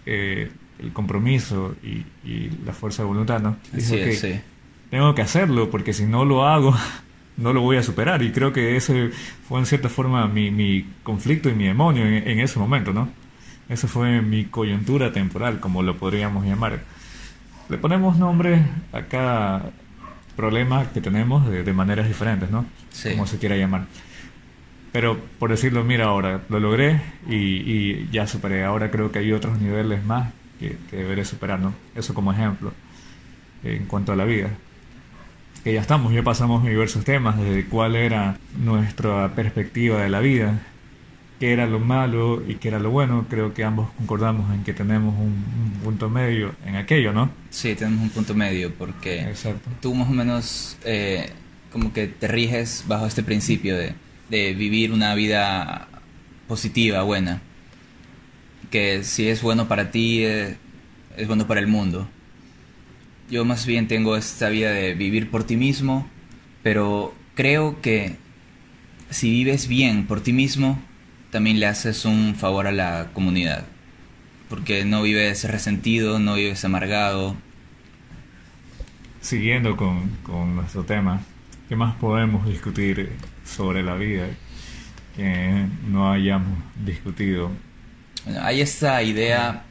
eh, 0.05 0.51
el 0.79 0.93
compromiso 0.93 1.75
y, 1.83 2.05
y 2.27 2.49
la 2.65 2.73
fuerza 2.73 3.03
de 3.03 3.07
voluntad, 3.07 3.41
¿no? 3.41 3.57
Dije, 3.73 4.05
"Ok, 4.07 4.11
sí. 4.13 4.39
Tengo 4.95 5.13
que 5.13 5.23
hacerlo, 5.23 5.69
porque 5.69 5.91
si 5.91 6.05
no 6.05 6.23
lo 6.23 6.47
hago, 6.47 6.73
no 7.37 7.51
lo 7.51 7.59
voy 7.59 7.75
a 7.75 7.83
superar. 7.83 8.23
Y 8.23 8.31
creo 8.31 8.53
que 8.53 8.77
ese 8.77 9.09
fue 9.45 9.59
en 9.59 9.65
cierta 9.65 9.89
forma 9.89 10.25
mi, 10.29 10.51
mi 10.51 10.87
conflicto 11.03 11.49
y 11.49 11.53
mi 11.53 11.65
demonio 11.65 12.05
en, 12.05 12.25
en 12.25 12.39
ese 12.39 12.59
momento, 12.59 12.93
¿no? 12.93 13.09
Esa 13.67 13.89
fue 13.89 14.21
mi 14.21 14.45
coyuntura 14.45 15.11
temporal, 15.11 15.59
como 15.59 15.83
lo 15.83 15.97
podríamos 15.97 16.45
llamar. 16.45 16.79
Le 17.67 17.77
ponemos 17.77 18.17
nombre 18.17 18.61
a 18.93 19.01
cada 19.01 19.73
problema 20.37 20.89
que 20.93 21.01
tenemos 21.01 21.45
de, 21.45 21.63
de 21.63 21.73
maneras 21.73 22.07
diferentes, 22.07 22.49
¿no? 22.49 22.65
Sí. 22.89 23.09
Como 23.11 23.27
se 23.27 23.37
quiera 23.37 23.57
llamar. 23.57 23.87
Pero 24.93 25.19
por 25.39 25.49
decirlo, 25.49 25.83
mira, 25.83 26.05
ahora 26.05 26.39
lo 26.47 26.61
logré 26.61 27.01
y, 27.27 27.35
y 27.35 28.09
ya 28.13 28.27
superé. 28.27 28.63
Ahora 28.63 28.91
creo 28.91 29.11
que 29.11 29.19
hay 29.19 29.33
otros 29.33 29.59
niveles 29.59 30.05
más 30.05 30.31
que, 30.57 30.77
que 30.89 30.95
deberé 30.95 31.25
superar, 31.25 31.59
¿no? 31.59 31.73
Eso 31.95 32.13
como 32.13 32.31
ejemplo 32.31 32.71
en 33.61 33.87
cuanto 33.87 34.13
a 34.13 34.15
la 34.15 34.23
vida. 34.23 34.51
Que 35.65 35.73
ya 35.73 35.81
estamos, 35.81 36.13
ya 36.13 36.21
pasamos 36.21 36.63
diversos 36.63 37.03
temas, 37.03 37.39
desde 37.39 37.65
cuál 37.65 37.95
era 37.95 38.37
nuestra 38.55 39.33
perspectiva 39.33 39.99
de 40.03 40.09
la 40.09 40.19
vida, 40.19 40.61
qué 41.39 41.53
era 41.53 41.65
lo 41.65 41.79
malo 41.79 42.43
y 42.47 42.53
qué 42.57 42.67
era 42.67 42.77
lo 42.77 42.91
bueno. 42.91 43.25
Creo 43.31 43.55
que 43.55 43.63
ambos 43.63 43.89
concordamos 43.97 44.53
en 44.53 44.63
que 44.63 44.73
tenemos 44.73 45.15
un, 45.15 45.43
un 45.73 45.79
punto 45.83 46.07
medio 46.07 46.53
en 46.67 46.75
aquello, 46.75 47.13
¿no? 47.13 47.31
Sí, 47.49 47.73
tenemos 47.73 48.03
un 48.03 48.09
punto 48.11 48.35
medio 48.35 48.75
porque 48.75 49.21
Exacto. 49.21 49.67
tú 49.81 49.95
más 49.95 50.07
o 50.07 50.11
menos 50.13 50.77
eh, 50.85 51.31
como 51.71 51.91
que 51.93 52.09
te 52.09 52.27
riges 52.27 52.83
bajo 52.87 53.07
este 53.07 53.23
principio 53.23 53.75
de, 53.75 53.95
de 54.29 54.53
vivir 54.53 54.91
una 54.91 55.15
vida 55.15 55.87
positiva, 56.47 57.01
buena. 57.01 57.41
Que 58.69 59.03
si 59.03 59.29
es 59.29 59.41
bueno 59.41 59.67
para 59.67 59.89
ti, 59.89 60.23
eh, 60.25 60.57
es 61.17 61.27
bueno 61.27 61.47
para 61.47 61.59
el 61.59 61.65
mundo. 61.67 62.07
Yo 63.29 63.45
más 63.45 63.65
bien 63.65 63.87
tengo 63.87 64.15
esta 64.17 64.49
vida 64.49 64.71
de 64.71 64.93
vivir 64.93 65.29
por 65.31 65.43
ti 65.43 65.57
mismo, 65.57 66.07
pero 66.63 67.13
creo 67.33 67.81
que 67.81 68.17
si 69.09 69.29
vives 69.31 69.67
bien 69.67 70.05
por 70.05 70.21
ti 70.21 70.33
mismo, 70.33 70.79
también 71.31 71.59
le 71.59 71.65
haces 71.65 72.05
un 72.05 72.35
favor 72.35 72.67
a 72.67 72.71
la 72.71 73.09
comunidad. 73.13 73.65
Porque 74.49 74.85
no 74.85 75.01
vives 75.01 75.43
resentido, 75.43 76.19
no 76.19 76.35
vives 76.35 76.63
amargado, 76.65 77.35
Siguiendo 79.25 79.75
con, 79.75 80.07
con 80.21 80.55
nuestro 80.55 80.83
tema, 80.83 81.19
¿qué 81.67 81.75
más 81.75 81.95
podemos 81.95 82.45
discutir 82.45 83.11
sobre 83.43 83.81
la 83.81 83.95
vida 83.95 84.27
que 85.15 85.65
no 85.87 86.11
hayamos 86.11 86.59
discutido? 86.85 87.49
Bueno, 88.23 88.41
hay 88.43 88.61
esta 88.61 89.01
idea, 89.01 89.63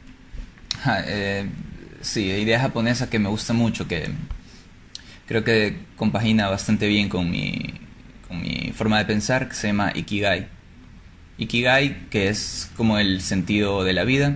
eh, 1.07 1.47
sí, 2.05 2.25
idea 2.25 2.59
japonesa 2.59 3.09
que 3.09 3.19
me 3.19 3.29
gusta 3.29 3.53
mucho, 3.53 3.87
que 3.87 4.09
creo 5.27 5.43
que 5.43 5.77
compagina 5.95 6.49
bastante 6.49 6.87
bien 6.87 7.09
con 7.09 7.29
mi, 7.29 7.73
con 8.27 8.41
mi 8.41 8.71
forma 8.73 8.99
de 8.99 9.05
pensar, 9.05 9.49
que 9.49 9.55
se 9.55 9.67
llama 9.67 9.91
Ikigai. 9.95 10.47
Ikigai, 11.37 12.09
que 12.09 12.29
es 12.29 12.71
como 12.77 12.97
el 12.99 13.21
sentido 13.21 13.83
de 13.83 13.93
la 13.93 14.03
vida, 14.03 14.35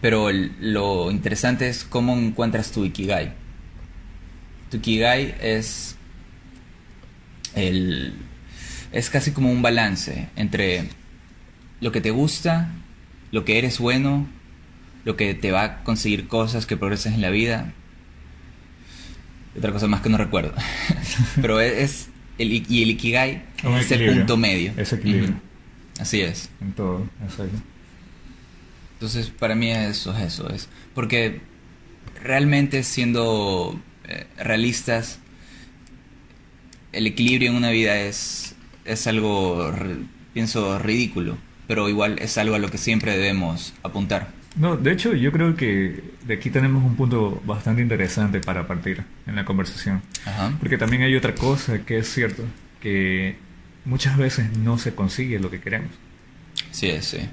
pero 0.00 0.30
lo 0.30 1.10
interesante 1.10 1.68
es 1.68 1.84
cómo 1.84 2.16
encuentras 2.16 2.70
tu 2.72 2.84
Ikigai. 2.84 3.32
Tu 4.70 4.76
Ikigai 4.76 5.34
es 5.40 5.96
el 7.54 8.14
es 8.92 9.08
casi 9.08 9.32
como 9.32 9.50
un 9.50 9.62
balance 9.62 10.28
entre 10.36 10.88
lo 11.80 11.92
que 11.92 12.00
te 12.00 12.10
gusta, 12.10 12.68
lo 13.30 13.44
que 13.44 13.58
eres 13.58 13.78
bueno, 13.78 14.26
lo 15.04 15.16
que 15.16 15.34
te 15.34 15.50
va 15.50 15.64
a 15.64 15.84
conseguir 15.84 16.28
cosas 16.28 16.66
que 16.66 16.76
progresas 16.76 17.14
en 17.14 17.20
la 17.20 17.30
vida. 17.30 17.72
Otra 19.56 19.72
cosa 19.72 19.86
más 19.86 20.00
que 20.00 20.08
no 20.08 20.18
recuerdo. 20.18 20.54
Pero 21.40 21.60
es, 21.60 21.72
es 21.72 22.08
el, 22.38 22.52
y 22.52 22.82
el 22.82 22.90
Ikigai 22.90 23.44
Un 23.64 23.74
es 23.74 23.90
el 23.90 24.14
punto 24.14 24.36
medio. 24.36 24.72
Ese 24.76 24.96
equilibrio. 24.96 25.34
Así 26.00 26.20
es. 26.20 26.50
En 26.60 26.72
todo, 26.72 27.06
exacto. 27.22 27.60
Entonces, 28.94 29.30
para 29.30 29.56
mí 29.56 29.70
eso 29.70 30.16
es 30.16 30.22
eso, 30.22 30.48
es 30.48 30.68
porque 30.94 31.40
realmente 32.22 32.84
siendo 32.84 33.76
eh, 34.06 34.26
realistas, 34.38 35.18
el 36.92 37.08
equilibrio 37.08 37.50
en 37.50 37.56
una 37.56 37.70
vida 37.70 37.98
es, 37.98 38.54
es 38.84 39.06
algo, 39.08 39.74
pienso, 40.34 40.78
ridículo, 40.78 41.36
pero 41.66 41.88
igual 41.88 42.18
es 42.20 42.38
algo 42.38 42.54
a 42.54 42.58
lo 42.58 42.70
que 42.70 42.78
siempre 42.78 43.16
debemos 43.16 43.74
apuntar. 43.82 44.28
No, 44.56 44.76
de 44.76 44.92
hecho 44.92 45.14
yo 45.14 45.32
creo 45.32 45.56
que 45.56 46.02
de 46.26 46.34
aquí 46.34 46.50
tenemos 46.50 46.84
un 46.84 46.94
punto 46.94 47.42
bastante 47.46 47.80
interesante 47.80 48.40
para 48.40 48.66
partir 48.66 49.02
en 49.26 49.36
la 49.36 49.44
conversación. 49.44 50.02
Ajá. 50.26 50.52
Porque 50.58 50.76
también 50.76 51.02
hay 51.02 51.16
otra 51.16 51.34
cosa 51.34 51.84
que 51.84 51.98
es 51.98 52.12
cierto, 52.12 52.44
que 52.80 53.36
muchas 53.84 54.16
veces 54.16 54.56
no 54.58 54.78
se 54.78 54.94
consigue 54.94 55.38
lo 55.38 55.50
que 55.50 55.60
queremos. 55.60 55.90
Sí, 56.70 56.88
es, 56.88 57.06
sí. 57.06 57.28